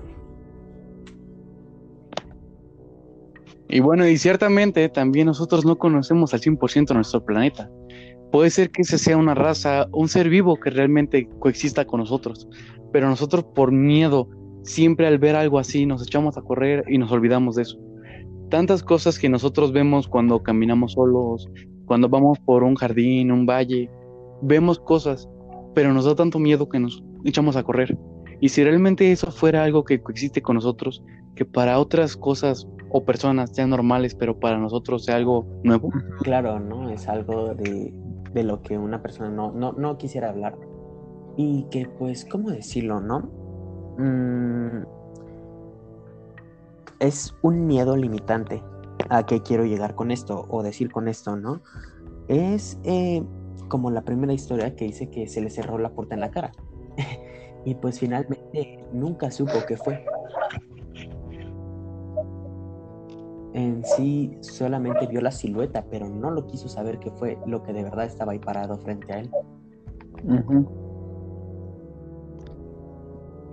[3.69, 7.71] Y bueno, y ciertamente también nosotros no conocemos al 100% nuestro planeta.
[8.31, 12.49] Puede ser que ese sea una raza, un ser vivo que realmente coexista con nosotros,
[12.93, 14.29] pero nosotros por miedo,
[14.63, 17.79] siempre al ver algo así, nos echamos a correr y nos olvidamos de eso.
[18.51, 21.49] Tantas cosas que nosotros vemos cuando caminamos solos,
[21.87, 23.91] cuando vamos por un jardín, un valle,
[24.43, 25.29] vemos cosas,
[25.75, 27.97] pero nos da tanto miedo que nos echamos a correr.
[28.41, 31.03] Y si realmente eso fuera algo que coexiste con nosotros,
[31.35, 35.91] que para otras cosas o personas sean normales, pero para nosotros sea algo nuevo.
[36.23, 36.91] Claro, ¿no?
[36.91, 37.93] Es algo de,
[38.33, 40.57] de lo que una persona no, no, no quisiera hablar.
[41.37, 43.21] Y que, pues, ¿cómo decirlo, no?
[43.99, 44.85] Mm,
[47.01, 48.63] es un miedo limitante.
[49.09, 50.47] ¿A qué quiero llegar con esto?
[50.49, 51.63] O decir con esto, ¿no?
[52.29, 53.23] Es eh,
[53.69, 56.53] como la primera historia que dice que se le cerró la puerta en la cara.
[57.65, 60.05] y pues finalmente nunca supo qué fue.
[63.55, 67.73] En sí solamente vio la silueta, pero no lo quiso saber qué fue lo que
[67.73, 69.31] de verdad estaba ahí parado frente a él.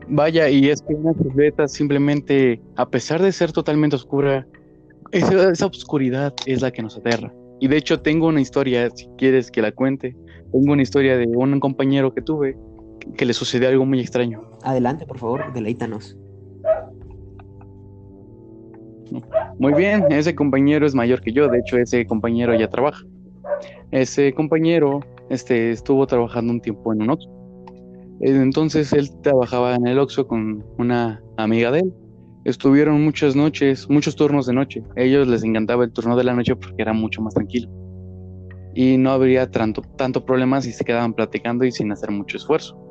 [0.08, 4.48] Vaya, y es que una silueta simplemente, a pesar de ser totalmente oscura,
[5.12, 7.32] esa, esa oscuridad es la que nos aterra.
[7.60, 10.16] Y de hecho tengo una historia, si quieres que la cuente,
[10.52, 12.58] tengo una historia de un compañero que tuve
[13.18, 14.44] que le sucedió algo muy extraño.
[14.64, 16.18] Adelante, por favor, deleítanos.
[19.60, 23.04] Muy bien, ese compañero es mayor que yo, de hecho ese compañero ya trabaja.
[23.92, 27.30] Ese compañero este, estuvo trabajando un tiempo en un Oxxo.
[28.22, 31.94] Entonces él trabajaba en el Oxxo con una amiga de él.
[32.46, 34.84] Estuvieron muchas noches, muchos turnos de noche.
[34.96, 37.70] A ellos les encantaba el turno de la noche porque era mucho más tranquilo.
[38.74, 42.91] Y no habría tanto, tanto problema si se quedaban platicando y sin hacer mucho esfuerzo.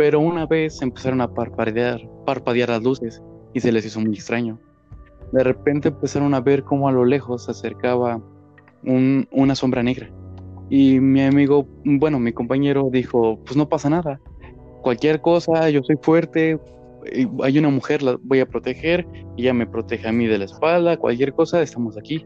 [0.00, 3.22] Pero una vez empezaron a parpadear, parpadear las luces
[3.52, 4.58] y se les hizo muy extraño.
[5.30, 8.18] De repente empezaron a ver cómo a lo lejos se acercaba
[8.82, 10.10] un- una sombra negra.
[10.70, 14.18] Y mi amigo, bueno, mi compañero dijo, pues no pasa nada.
[14.80, 16.58] Cualquier cosa, yo soy fuerte,
[17.12, 20.46] eh, hay una mujer, la voy a proteger, ella me protege a mí de la
[20.46, 22.24] espalda, cualquier cosa, estamos aquí.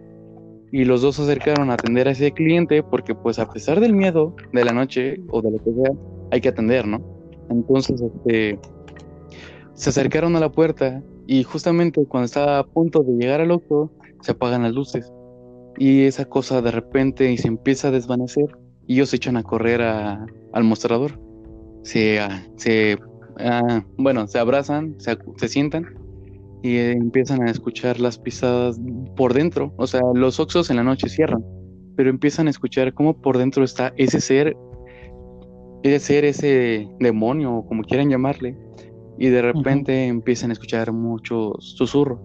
[0.70, 3.94] Y los dos se acercaron a atender a ese cliente porque pues a pesar del
[3.94, 5.92] miedo de la noche o de lo que sea,
[6.30, 7.13] hay que atender, ¿no?
[7.50, 8.58] Entonces, este,
[9.74, 13.90] se acercaron a la puerta y justamente cuando estaba a punto de llegar al auto,
[14.20, 15.12] se apagan las luces.
[15.76, 19.82] Y esa cosa de repente se empieza a desvanecer y ellos se echan a correr
[19.82, 21.18] al mostrador.
[21.82, 22.98] Se, ah, se
[23.38, 25.86] ah, bueno, se abrazan, se, se sientan
[26.62, 28.80] y empiezan a escuchar las pisadas
[29.16, 29.72] por dentro.
[29.76, 31.44] O sea, los oxos en la noche cierran
[31.96, 34.56] pero empiezan a escuchar cómo por dentro está ese ser,
[35.84, 38.56] ese ser, ese demonio, o como quieran llamarle,
[39.18, 42.18] y de repente empiezan a escuchar muchos susurros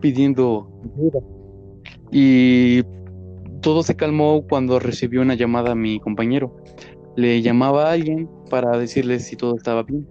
[0.00, 1.20] pidiendo ayuda.
[2.10, 2.82] Y
[3.60, 6.56] todo se calmó cuando recibió una llamada a mi compañero.
[7.16, 10.06] Le llamaba a alguien para decirle si todo estaba bien.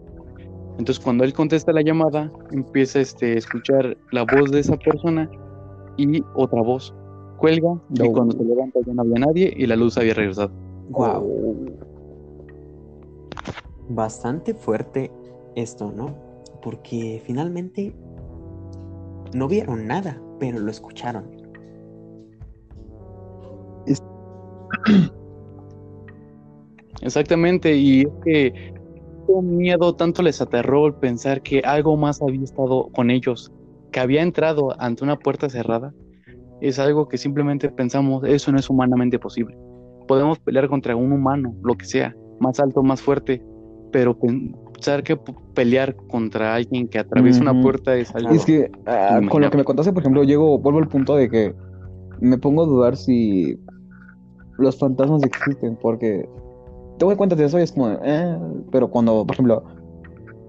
[0.78, 5.30] Entonces cuando él contesta la llamada, empieza este, a escuchar la voz de esa persona
[5.98, 6.94] y otra voz.
[7.38, 10.52] Cuelga y cuando se levanta ya no había nadie y la luz había regresado.
[10.90, 11.87] Wow.
[13.90, 15.12] Bastante fuerte
[15.56, 16.16] esto, ¿no?
[16.62, 17.96] Porque finalmente
[19.34, 21.38] no vieron nada, pero lo escucharon.
[27.02, 28.74] Exactamente, y es que
[29.42, 33.52] miedo, tanto les aterró el pensar que algo más había estado con ellos,
[33.92, 35.94] que había entrado ante una puerta cerrada,
[36.62, 39.58] es algo que simplemente pensamos, eso no es humanamente posible.
[40.08, 43.44] Podemos pelear contra un humano, lo que sea, más alto, más fuerte,
[43.98, 45.18] pero pensar que
[45.56, 48.30] pelear contra alguien que atraviesa una puerta es algo...
[48.30, 51.28] Es que ah, con lo que me contaste, por ejemplo, llego, vuelvo al punto de
[51.28, 51.56] que
[52.22, 53.60] me pongo a dudar si
[54.60, 56.30] los fantasmas existen, porque
[57.00, 58.38] tengo en cuenta de eso y es como, eh,
[58.72, 59.64] pero cuando, por ejemplo,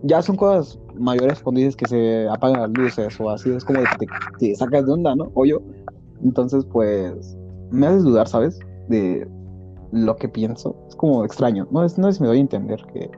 [0.02, 3.80] ya son cosas mayores cuando dices que se apagan las luces o así, es como
[3.80, 4.06] que
[4.40, 5.30] te, sacas de onda, ¿no?
[5.32, 5.62] O yo.
[6.22, 7.34] Entonces, pues,
[7.70, 8.58] me haces dudar, ¿sabes?
[8.90, 9.26] De
[9.90, 10.76] lo que pienso.
[10.86, 13.10] Es como extraño, no es, no es me doy a entender que...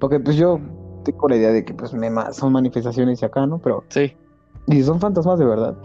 [0.00, 0.58] Porque pues yo
[1.04, 3.58] tengo la idea de que pues me son manifestaciones y acá, ¿no?
[3.58, 3.84] Pero...
[3.88, 4.16] Sí.
[4.66, 5.76] Y son fantasmas de verdad.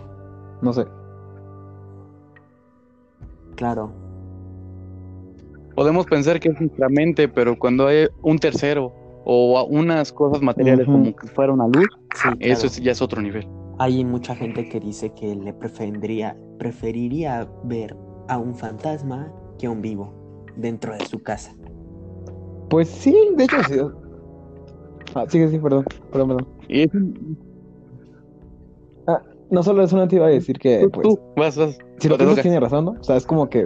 [0.61, 0.85] No sé.
[3.55, 3.91] Claro,
[5.75, 8.91] podemos pensar que es nuestra mente, pero cuando hay un tercero
[9.25, 11.87] o unas cosas materiales como que fuera una luz,
[12.39, 13.47] eso ya es otro nivel.
[13.77, 17.95] Hay mucha gente que dice que le preferiría, preferiría ver
[18.29, 20.13] a un fantasma que a un vivo
[20.55, 21.53] dentro de su casa.
[22.69, 23.79] Pues sí, de hecho sí.
[25.15, 27.37] Ah, sigue, sí, perdón, perdón, perdón.
[29.07, 31.07] Ah, no solo eso, no te iba a decir que, pues...
[31.07, 31.77] Tú, vas, vas.
[31.99, 32.91] Si lo piensas, tiene razón, ¿no?
[32.99, 33.65] O sea, es como que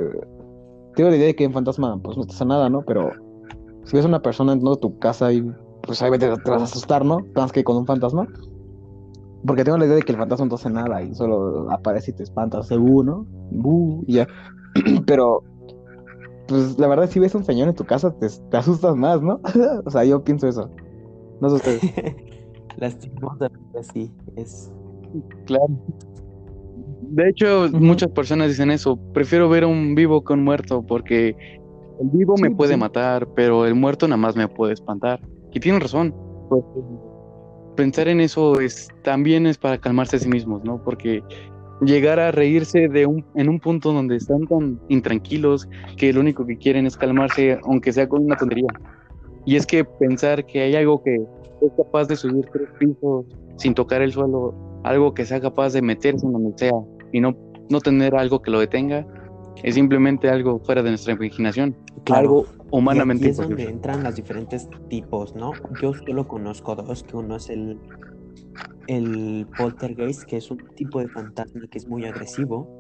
[0.96, 2.84] tengo la idea de que en fantasma pues no te hace nada, ¿no?
[2.84, 3.12] Pero
[3.86, 5.42] si ves a una persona en tu casa y
[5.82, 7.20] pues ahí te, vas a asustar, ¿no?
[7.36, 8.28] Más que con un fantasma.
[9.46, 12.12] Porque tengo la idea de que el fantasma no te hace nada y solo aparece
[12.12, 14.04] y te espanta, seguro, ¿no?
[14.06, 14.28] y ya.
[15.08, 15.42] Pero,
[16.48, 19.22] pues la verdad, si ves a un señor en tu casa, te, te asustas más,
[19.22, 19.40] ¿no?
[19.86, 20.70] o sea, yo pienso eso.
[21.42, 21.82] No sé ustedes.
[22.78, 24.72] Lastimosamente, sí, es.
[25.46, 25.68] Claro.
[27.02, 28.98] De hecho, muchas personas dicen eso.
[29.14, 31.36] Prefiero ver a un vivo que un muerto porque
[32.00, 35.20] el vivo me puede matar, pero el muerto nada más me puede espantar.
[35.52, 36.14] Y tienen razón.
[36.50, 36.64] Pues,
[37.76, 40.84] pensar en eso es también es para calmarse a sí mismos, ¿no?
[40.84, 41.24] Porque
[41.82, 45.68] llegar a reírse de un, en un punto donde están tan intranquilos
[45.98, 48.68] que lo único que quieren es calmarse, aunque sea con una tontería.
[49.46, 53.26] Y es que pensar que hay algo que es capaz de subir tres pisos
[53.58, 56.74] sin tocar el suelo, algo que sea capaz de meterse en donde sea,
[57.12, 57.36] y no,
[57.70, 59.06] no tener algo que lo detenga
[59.64, 61.76] es simplemente algo fuera de nuestra imaginación,
[62.12, 65.52] algo humanamente y es donde entran los diferentes tipos, ¿no?
[65.82, 67.78] Yo solo conozco dos, que uno es el,
[68.88, 72.80] el poltergeist, que es un tipo de fantasma que es muy agresivo,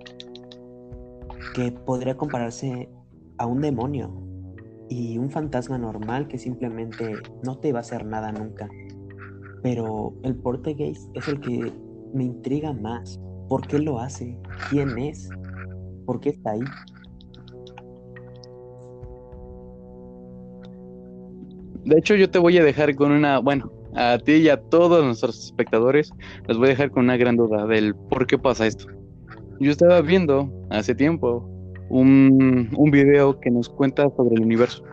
[1.53, 2.89] que podría compararse
[3.37, 4.13] a un demonio,
[4.89, 8.67] y un fantasma normal que simplemente no te va a hacer nada nunca.
[9.61, 11.71] Pero el poltergeist es el que
[12.13, 14.37] me intriga más, ¿Por qué lo hace?
[14.69, 15.27] ¿Quién es?
[16.05, 16.61] ¿Por qué está ahí?
[21.83, 25.03] De hecho, yo te voy a dejar con una, bueno, a ti y a todos
[25.03, 26.11] nuestros espectadores,
[26.47, 28.85] les voy a dejar con una gran duda del por qué pasa esto.
[29.59, 31.49] Yo estaba viendo hace tiempo
[31.89, 34.83] un, un video que nos cuenta sobre el universo.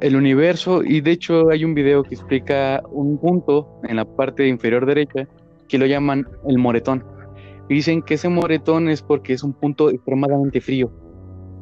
[0.00, 4.46] El universo, y de hecho hay un video que explica un punto en la parte
[4.46, 5.26] inferior derecha
[5.68, 7.04] que lo llaman el moretón
[7.68, 10.90] dicen que ese moretón es porque es un punto extremadamente frío.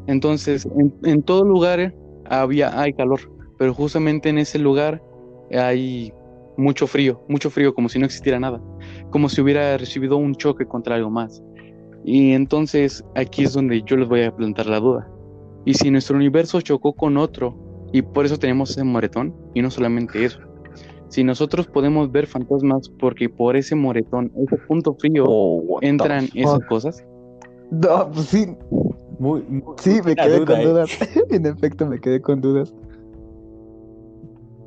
[0.07, 0.69] Entonces,
[1.03, 1.93] en, todo lugar
[2.27, 3.21] había, hay calor,
[3.59, 5.03] pero justamente en ese lugar
[5.53, 6.13] hay
[6.57, 8.61] mucho frío, mucho frío, como si no existiera nada,
[9.11, 11.43] como si hubiera recibido un choque contra algo más.
[12.07, 15.11] Y entonces aquí es donde yo les voy a plantar la duda.
[15.65, 17.57] Y si nuestro universo chocó con otro,
[17.93, 20.39] y por eso tenemos ese moretón, y no solamente eso,
[21.09, 26.61] si nosotros podemos ver fantasmas porque por ese moretón, ese punto frío, oh, entran esas
[26.69, 27.05] cosas.
[27.73, 28.57] No, pues sí.
[29.19, 29.43] Muy,
[29.79, 30.91] sí, me quedé con dudas.
[31.31, 32.73] en efecto, me quedé con dudas.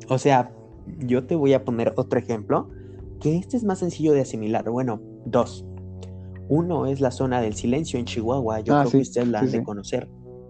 [0.08, 0.52] O sea,
[0.98, 2.68] yo te voy a poner otro ejemplo,
[3.18, 4.68] que este es más sencillo de asimilar.
[4.68, 5.64] Bueno, dos.
[6.50, 9.38] Uno es la zona del silencio en Chihuahua, yo Ah, creo sí, que ustedes la
[9.40, 10.08] sí, han de conocer.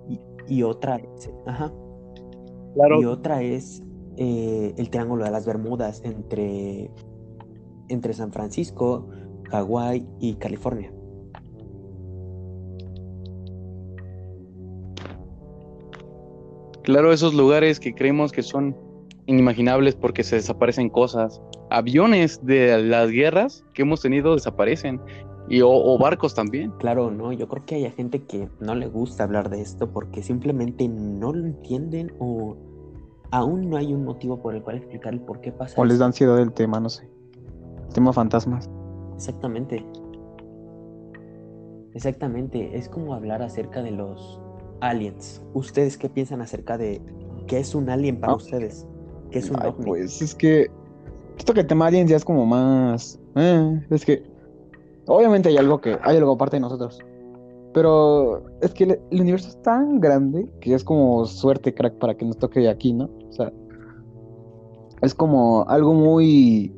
[0.08, 0.18] Y,
[0.48, 1.72] y otra es, ajá,
[2.74, 3.82] Claro, y otra es
[4.16, 6.90] eh, el Triángulo de las Bermudas entre,
[7.88, 9.08] entre San Francisco,
[9.50, 10.90] Hawái y California.
[16.82, 18.76] claro, esos lugares que creemos que son
[19.26, 21.40] inimaginables porque se desaparecen cosas.
[21.70, 25.00] Aviones de las guerras que hemos tenido desaparecen.
[25.50, 26.70] Y, o, o barcos también.
[26.78, 30.22] Claro, no, yo creo que hay gente que no le gusta hablar de esto porque
[30.22, 32.56] simplemente no lo entienden o
[33.32, 35.98] aún no hay un motivo por el cual explicar el por qué pasa O les
[35.98, 37.08] da ansiedad el tema, no sé.
[37.88, 38.70] El tema fantasmas.
[39.16, 39.84] Exactamente.
[41.94, 44.40] Exactamente, es como hablar acerca de los
[44.80, 45.42] aliens.
[45.54, 47.02] ¿Ustedes qué piensan acerca de
[47.48, 48.36] qué es un alien para Ah.
[48.36, 48.86] ustedes?
[49.30, 49.84] ¿Qué es un Ay, ovni?
[49.86, 50.70] pues es que.
[51.36, 53.18] Esto que el tema aliens ya es como más.
[53.34, 54.22] eh, es que.
[55.12, 55.98] Obviamente hay algo que.
[56.02, 57.00] Hay algo aparte de nosotros.
[57.74, 62.16] Pero es que el, el universo es tan grande que es como suerte, crack, para
[62.16, 63.10] que nos toque aquí, ¿no?
[63.28, 63.52] O sea.
[65.02, 66.72] Es como algo muy.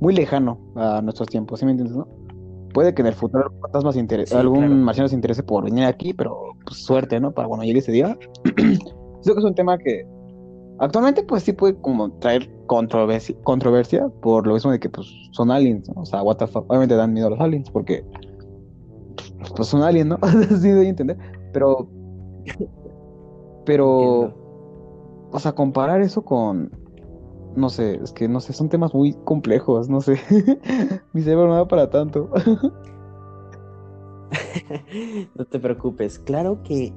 [0.00, 2.06] Muy lejano a nuestros tiempos, ¿sí me entiendes, no?
[2.74, 4.74] Puede que en el futuro algún fantasma se interese, Sí, algún claro.
[4.74, 7.32] marciano se interese por venir aquí, pero pues, suerte, ¿no?
[7.32, 8.16] Para cuando llegue ese día.
[8.44, 10.06] Creo que es un tema que
[10.78, 15.50] Actualmente, pues sí puede como traer controversia, controversia por lo mismo de que pues son
[15.50, 16.02] aliens, ¿no?
[16.02, 16.64] O sea, what the fuck.
[16.68, 18.04] Obviamente dan miedo a los aliens porque
[19.56, 20.18] pues son aliens, ¿no?
[20.60, 21.16] sí doy a entender.
[21.52, 21.88] Pero,
[23.64, 25.28] pero, Entiendo.
[25.32, 26.70] o sea, comparar eso con,
[27.54, 30.18] no sé, es que no sé, son temas muy complejos, no sé.
[31.12, 32.30] Mi cerebro no da para tanto.
[35.36, 36.92] No te preocupes, claro que...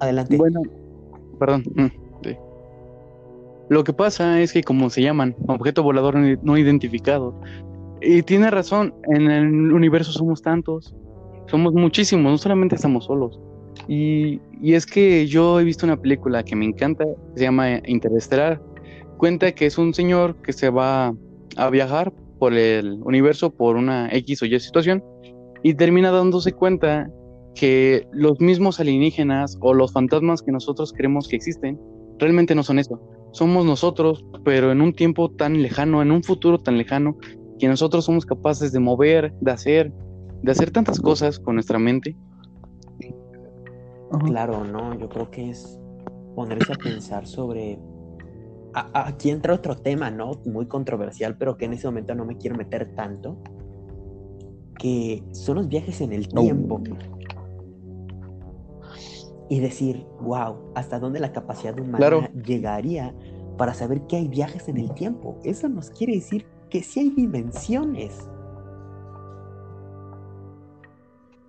[0.00, 0.36] Adelante.
[0.36, 0.62] Bueno,
[1.38, 1.64] perdón.
[1.74, 1.86] mm.
[3.70, 7.34] Lo que pasa es que como se llaman, objeto volador no- no identificado.
[8.02, 10.94] Y tiene razón, en el universo somos tantos,
[11.46, 13.40] somos muchísimos, no solamente estamos solos.
[13.88, 17.04] Y, y es que yo he visto una película que me encanta,
[17.34, 18.60] se llama Interestelar.
[19.16, 21.14] Cuenta que es un señor que se va
[21.56, 25.02] a viajar por el universo por una X o Y situación
[25.62, 27.08] y termina dándose cuenta
[27.54, 31.80] que los mismos alienígenas o los fantasmas que nosotros creemos que existen
[32.18, 33.00] realmente no son eso.
[33.32, 37.16] Somos nosotros, pero en un tiempo tan lejano, en un futuro tan lejano,
[37.58, 39.92] que nosotros somos capaces de mover, de hacer,
[40.42, 42.16] de hacer tantas cosas con nuestra mente.
[44.26, 45.78] Claro, no, yo creo que es
[46.34, 47.78] ponerse a pensar sobre...
[48.72, 50.32] A- aquí entra otro tema, ¿no?
[50.44, 53.36] Muy controversial, pero que en ese momento no me quiero meter tanto,
[54.78, 56.42] que son los viajes en el No.
[59.48, 62.28] Y decir, wow, ¿hasta dónde la capacidad humana Claro.
[62.46, 63.14] llegaría
[63.58, 65.38] para saber que hay viajes en el tiempo?
[65.44, 68.28] Eso nos quiere decir que sí hay dimensiones.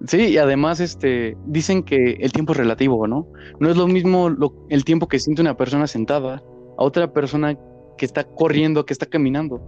[0.08, 3.28] Sí, y además este, dicen que el tiempo es relativo, ¿no?
[3.60, 6.44] No es lo mismo lo- el tiempo que siente una persona sentada
[6.78, 7.58] a otra persona
[7.98, 9.62] que está corriendo, que está caminando.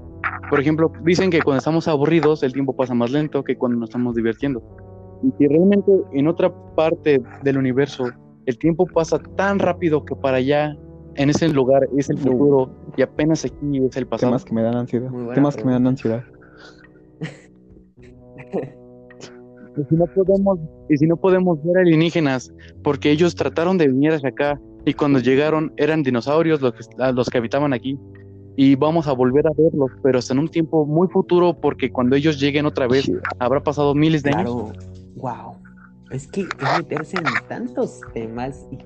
[0.49, 3.89] Por ejemplo, dicen que cuando estamos aburridos el tiempo pasa más lento que cuando nos
[3.89, 4.61] estamos divirtiendo.
[5.23, 8.05] Y si realmente en otra parte del universo
[8.45, 10.77] el tiempo pasa tan rápido que para allá,
[11.15, 14.31] en ese lugar, es el futuro y apenas aquí es el pasado.
[14.31, 15.11] Temas que me dan ansiedad.
[15.33, 16.23] Temas que me dan ansiedad.
[19.77, 22.51] Y si no podemos, y si no podemos ver alienígenas,
[22.83, 26.83] porque ellos trataron de venir hacia acá y cuando llegaron eran dinosaurios los que,
[27.13, 27.99] los que habitaban aquí
[28.55, 32.15] y vamos a volver a verlos, pero hasta en un tiempo muy futuro porque cuando
[32.15, 34.71] ellos lleguen otra vez habrá pasado miles de años.
[35.17, 35.57] Wow.
[36.11, 38.77] Es que es meterse en tantos temas y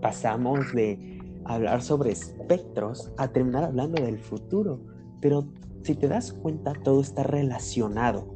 [0.00, 4.80] pasamos de hablar sobre espectros a terminar hablando del futuro.
[5.20, 5.46] Pero
[5.82, 8.32] si te das cuenta, todo está relacionado.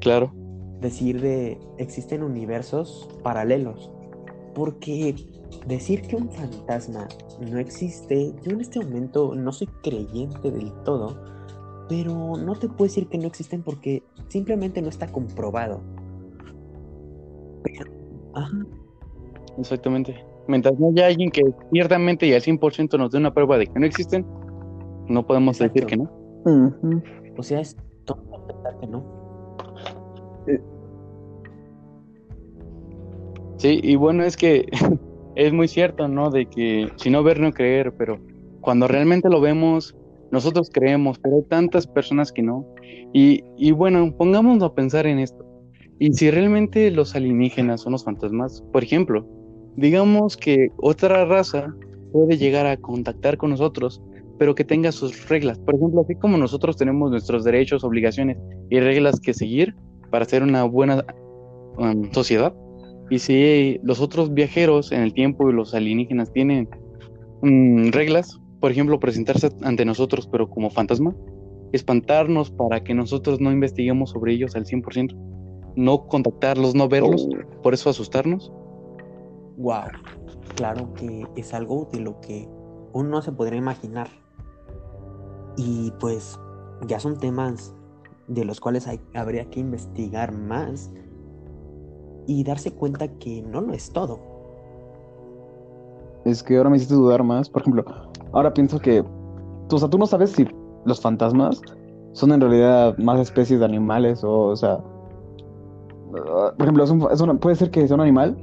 [0.00, 0.32] Claro,
[0.80, 3.90] Decir de existen universos paralelos.
[4.52, 5.14] Porque
[5.66, 7.06] decir que un fantasma
[7.40, 11.24] no existe, yo en este momento no soy creyente del todo,
[11.88, 15.80] pero no te puedo decir que no existen porque simplemente no está comprobado.
[17.62, 17.90] Pero,
[18.34, 18.66] ajá,
[19.58, 20.24] exactamente.
[20.48, 21.42] Mientras no haya alguien que
[21.72, 24.26] ciertamente y al 100% nos dé una prueba de que no existen,
[25.08, 26.10] no podemos decir que no.
[27.36, 29.22] O sea, es tonto pensar que no.
[33.58, 34.66] Sí, y bueno, es que
[35.36, 36.30] es muy cierto, ¿no?
[36.30, 38.18] De que si no ver, no creer, pero
[38.60, 39.96] cuando realmente lo vemos,
[40.32, 42.66] nosotros creemos, pero hay tantas personas que no.
[43.12, 45.44] Y, y bueno, pongámonos a pensar en esto.
[45.98, 49.24] Y si realmente los alienígenas son los fantasmas, por ejemplo,
[49.76, 51.72] digamos que otra raza
[52.12, 54.02] puede llegar a contactar con nosotros,
[54.38, 55.58] pero que tenga sus reglas.
[55.60, 58.38] Por ejemplo, así como nosotros tenemos nuestros derechos, obligaciones
[58.70, 59.74] y reglas que seguir
[60.10, 61.04] para ser una buena
[61.78, 62.52] um, sociedad,
[63.10, 66.68] y si los otros viajeros en el tiempo y los alienígenas tienen
[67.42, 71.14] mm, reglas, por ejemplo, presentarse ante nosotros pero como fantasma,
[71.72, 75.16] espantarnos para que nosotros no investiguemos sobre ellos al 100%,
[75.74, 77.60] no contactarlos, no verlos, Oh.
[77.62, 78.52] por eso asustarnos.
[79.56, 79.82] Wow,
[80.54, 82.48] claro que es algo de lo que
[82.92, 84.08] uno no se podría imaginar.
[85.56, 86.38] Y pues
[86.86, 87.74] ya son temas
[88.28, 90.92] de los cuales hay- habría que investigar más
[92.28, 94.20] y darse cuenta que no lo es todo.
[96.24, 97.50] Es que ahora me hiciste dudar más.
[97.50, 97.84] Por ejemplo,
[98.32, 99.04] ahora pienso que
[99.70, 100.46] o sea, tú no sabes si
[100.84, 101.60] los fantasmas
[102.12, 104.78] son en realidad más especies de animales o, o sea,
[106.10, 108.36] uh, por ejemplo, es un- es puede ser que sea un animal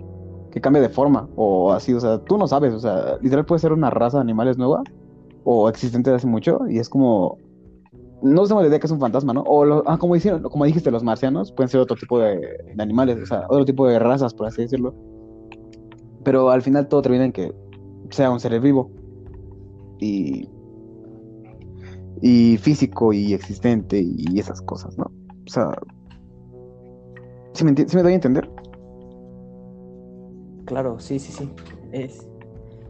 [0.52, 3.60] que cambie de forma o así, o sea, tú no sabes, o sea, literal puede
[3.60, 4.82] ser una raza de animales nueva
[5.44, 7.38] o existente de hace mucho y es como,
[8.24, 9.42] no tengo la idea que es un fantasma, ¿no?
[9.42, 12.38] O ah, como hicieron, como dijiste, los marcianos pueden ser otro tipo de,
[12.76, 14.94] de animales, o sea, otro tipo de razas, por así decirlo.
[16.24, 17.54] Pero al final todo termina en que
[18.10, 18.90] sea un ser vivo
[20.00, 20.50] y,
[22.22, 25.06] y físico y existente y esas cosas, ¿no?
[25.46, 25.72] O sea,
[27.54, 28.50] ¿sí me, sí me doy a entender?
[30.66, 31.50] Claro, sí, sí, sí.
[31.92, 32.28] Es,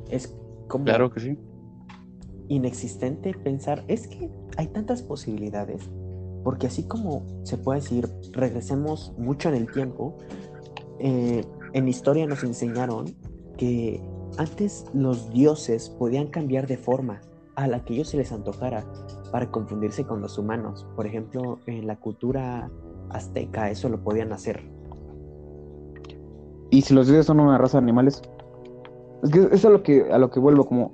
[0.10, 0.36] es
[0.68, 1.38] como Claro que sí.
[2.49, 5.90] inexistente pensar, es que hay tantas posibilidades,
[6.44, 10.18] porque así como se puede decir, regresemos mucho en el tiempo,
[10.99, 13.15] eh, en historia nos enseñaron
[13.57, 14.02] que
[14.40, 17.20] antes los dioses podían cambiar de forma
[17.56, 18.86] a la que ellos se les antojara
[19.34, 20.88] para confundirse con los humanos.
[20.95, 22.72] Por ejemplo, en la cultura
[23.10, 24.64] azteca eso lo podían hacer.
[26.70, 28.22] Y si los dioses son una raza de animales,
[29.24, 30.94] es que es a lo que, a lo que vuelvo como,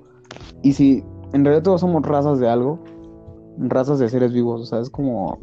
[0.64, 1.04] y si
[1.34, 2.80] en realidad todos somos razas de algo,
[3.60, 5.38] razas de seres vivos, o sea, es como,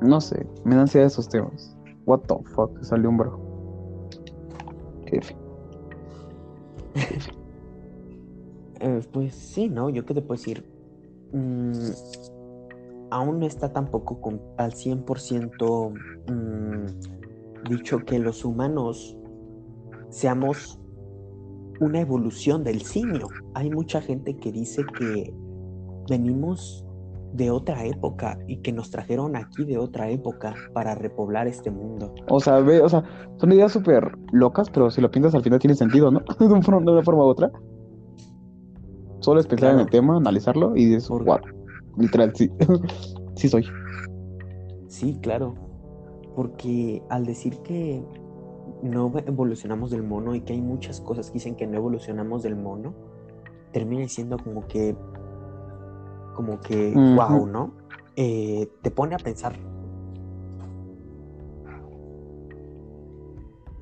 [0.00, 1.76] no sé, me dan ansiedad esos temas.
[2.06, 3.40] What the fuck, salió un bro.
[5.06, 5.36] Qué fe-
[8.84, 9.90] Eh, pues sí, ¿no?
[9.90, 10.64] Yo qué te puedo decir.
[11.32, 11.92] Mm,
[13.12, 15.92] aún no está tampoco con, al 100%
[16.26, 19.16] mm, dicho que los humanos
[20.08, 20.80] seamos
[21.80, 23.28] una evolución del simio.
[23.54, 25.32] Hay mucha gente que dice que
[26.08, 26.84] venimos
[27.32, 32.14] de otra época y que nos trajeron aquí de otra época para repoblar este mundo.
[32.28, 33.02] O sea, ve, o sea,
[33.38, 36.20] son ideas súper locas, pero si lo piensas al final tiene sentido, ¿no?
[36.38, 37.50] De, un forma- de una forma u otra.
[39.20, 41.38] Solo es pensar en el tema, analizarlo y dices, wow,
[41.96, 42.50] literal, sí.
[43.36, 43.64] sí soy.
[44.88, 45.54] Sí, claro.
[46.34, 48.02] Porque al decir que
[48.82, 52.56] no evolucionamos del mono y que hay muchas cosas que dicen que no evolucionamos del
[52.56, 52.94] mono,
[53.72, 54.96] termina siendo como que,
[56.34, 57.74] como que, wow, ¿no?
[58.16, 59.54] Eh, te pone a pensar,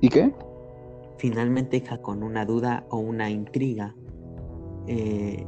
[0.01, 0.33] ¿Y qué?
[1.19, 3.95] finalmente deja con una duda o una intriga
[4.87, 5.47] eh,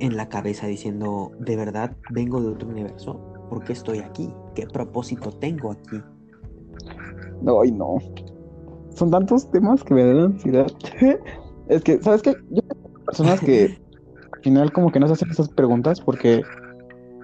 [0.00, 3.20] en la cabeza diciendo, ¿de verdad vengo de otro universo?
[3.48, 4.32] ¿Por qué estoy aquí?
[4.54, 6.02] ¿Qué propósito tengo aquí?
[7.42, 7.98] No, ay, no.
[8.94, 10.66] Son tantos temas que me dan ansiedad.
[11.68, 12.34] es que, ¿sabes qué?
[12.50, 12.62] Yo
[13.06, 13.78] personas que
[14.40, 16.42] al final como que no se hacen esas preguntas porque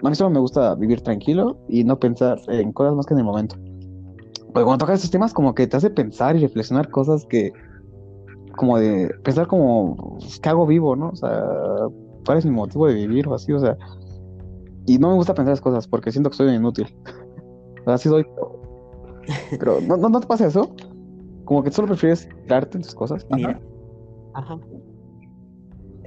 [0.03, 3.21] a mí solo me gusta vivir tranquilo y no pensar en cosas más que en
[3.21, 3.57] el momento.
[4.53, 7.53] Pero cuando tocas estos temas como que te hace pensar y reflexionar cosas que
[8.55, 11.09] como de pensar como ¿qué hago vivo, no?
[11.09, 11.43] O sea,
[12.27, 13.51] ¿cuál es mi motivo de vivir o así?
[13.53, 13.79] O sea,
[14.85, 16.95] y no me gusta pensar esas cosas porque siento que soy inútil.
[17.81, 18.27] O sea, sí soy,
[19.59, 20.71] pero ¿no, no, te pasa eso?
[21.47, 23.27] Como que solo prefieres tirarte en tus cosas.
[24.35, 24.59] Ajá.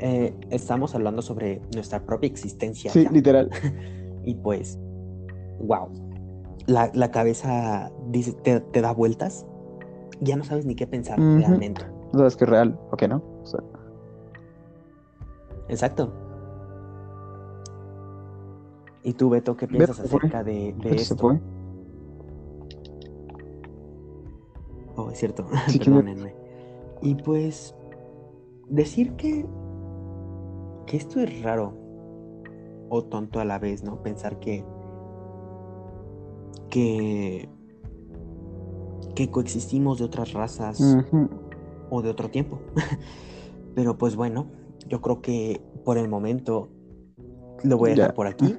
[0.02, 2.92] Eh, estamos hablando sobre nuestra propia existencia.
[2.92, 3.12] Sí, ya.
[3.12, 3.50] literal.
[4.26, 4.78] Y pues,
[5.60, 5.90] wow.
[6.68, 9.46] La, la cabeza dice, te, te da vueltas.
[10.20, 11.84] Ya no sabes ni qué pensar realmente.
[12.14, 13.24] No sabes que es real, ¿o qué no?
[13.42, 13.62] O sea,
[15.70, 16.12] Exacto.
[19.04, 20.18] ¿Y tú, Beto, qué piensas fue.
[20.20, 21.18] acerca de, de Beto se esto?
[21.18, 21.40] fue.
[24.96, 25.48] Oh, es cierto.
[25.68, 26.34] Sí, que me- Perdónenme.
[27.02, 27.74] Y pues,
[28.68, 29.46] decir que,
[30.90, 31.78] que esto es raro
[32.90, 34.02] o tonto a la vez, ¿no?
[34.02, 34.66] Pensar que,
[36.72, 37.48] que,
[39.14, 40.82] que coexistimos de otras razas
[41.92, 42.60] o de otro tiempo.
[43.76, 44.48] Pero pues bueno,
[44.88, 46.70] yo creo que por el momento
[47.64, 48.56] lo voy a dejar por aquí.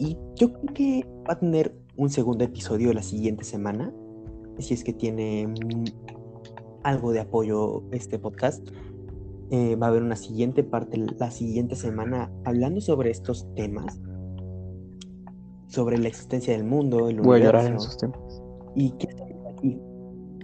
[0.00, 3.94] Y yo creo que va a tener un segundo episodio la siguiente semana.
[4.58, 5.54] Si es que tiene
[6.82, 8.68] algo de apoyo este podcast.
[9.50, 14.00] Eh, va a haber una siguiente parte la siguiente semana hablando sobre estos temas,
[15.68, 18.42] sobre la existencia del mundo, el Voy a llorar en universo esos temas.
[18.74, 19.08] y qué
[19.52, 19.80] aquí.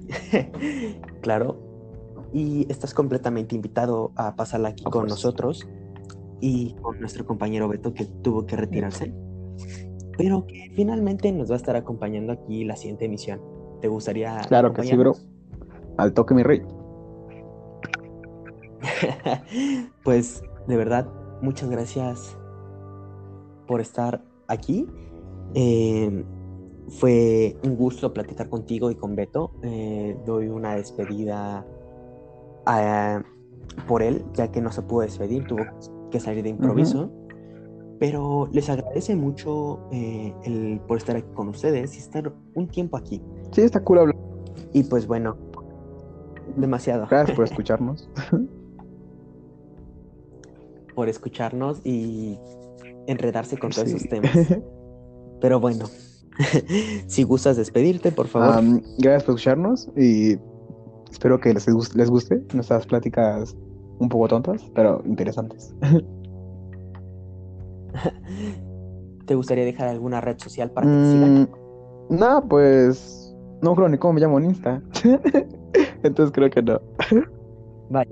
[1.20, 1.59] claro,
[2.33, 5.66] y estás completamente invitado a pasarla aquí con nosotros
[6.41, 9.12] y con nuestro compañero Beto que tuvo que retirarse,
[10.16, 13.41] pero que finalmente nos va a estar acompañando aquí la siguiente emisión.
[13.81, 15.15] ¿Te gustaría Claro que sí, bro.
[15.99, 16.62] Al toque, mi rey.
[20.04, 21.09] pues de verdad,
[21.40, 22.36] muchas gracias
[23.66, 24.86] por estar aquí.
[25.54, 26.24] Eh,
[26.88, 29.52] fue un gusto platicar contigo y con Beto.
[29.62, 31.64] Eh, doy una despedida
[32.66, 33.22] a-
[33.86, 35.64] por él, ya que no se pudo despedir, tuvo
[36.10, 37.10] que salir de improviso.
[37.98, 42.96] Pero les agradece mucho eh, el por estar aquí con ustedes y estar un tiempo
[42.96, 43.22] aquí.
[43.52, 44.16] Sí, está cool hablar.
[44.72, 45.36] Y pues bueno,
[46.56, 47.06] demasiado.
[47.09, 48.10] Gracias por escucharnos.
[50.94, 52.39] por escucharnos y
[53.06, 53.97] enredarse con todos Sí.
[53.97, 54.31] esos temas.
[55.40, 55.86] Pero bueno,
[57.06, 58.62] si gustas despedirte, por favor.
[58.98, 60.36] Gracias por escucharnos y
[61.10, 63.56] espero que les, gus- les guste nuestras pláticas
[63.98, 65.74] un poco tontas, pero interesantes.
[69.27, 71.43] ¿Te gustaría dejar alguna red social para que te sigan?
[71.43, 74.82] Mm, no, pues no creo ni cómo me llamo en Insta.
[76.02, 76.81] Entonces creo que no.
[77.90, 78.10] Vaya.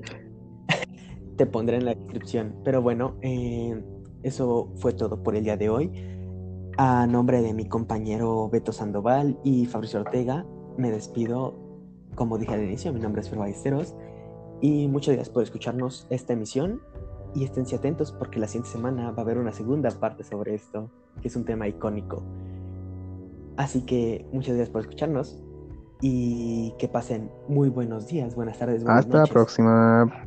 [1.41, 2.55] Te pondré en la descripción.
[2.65, 3.83] Pero bueno, eh,
[4.23, 5.91] eso fue todo por el día de hoy.
[6.77, 10.45] A nombre de mi compañero Beto Sandoval y Fabricio Ortega,
[10.77, 11.55] me despido.
[12.15, 13.95] Como dije al inicio, mi nombre es Fer Ballesteros.
[14.61, 16.83] Y muchas gracias por escucharnos esta emisión.
[17.35, 20.91] Y esténse atentos porque la siguiente semana va a haber una segunda parte sobre esto,
[21.23, 22.23] que es un tema icónico.
[23.57, 25.43] Así que muchas gracias por escucharnos
[26.03, 29.33] y que pasen muy buenos días, buenas tardes, buenas Hasta la noches.
[29.33, 30.27] próxima.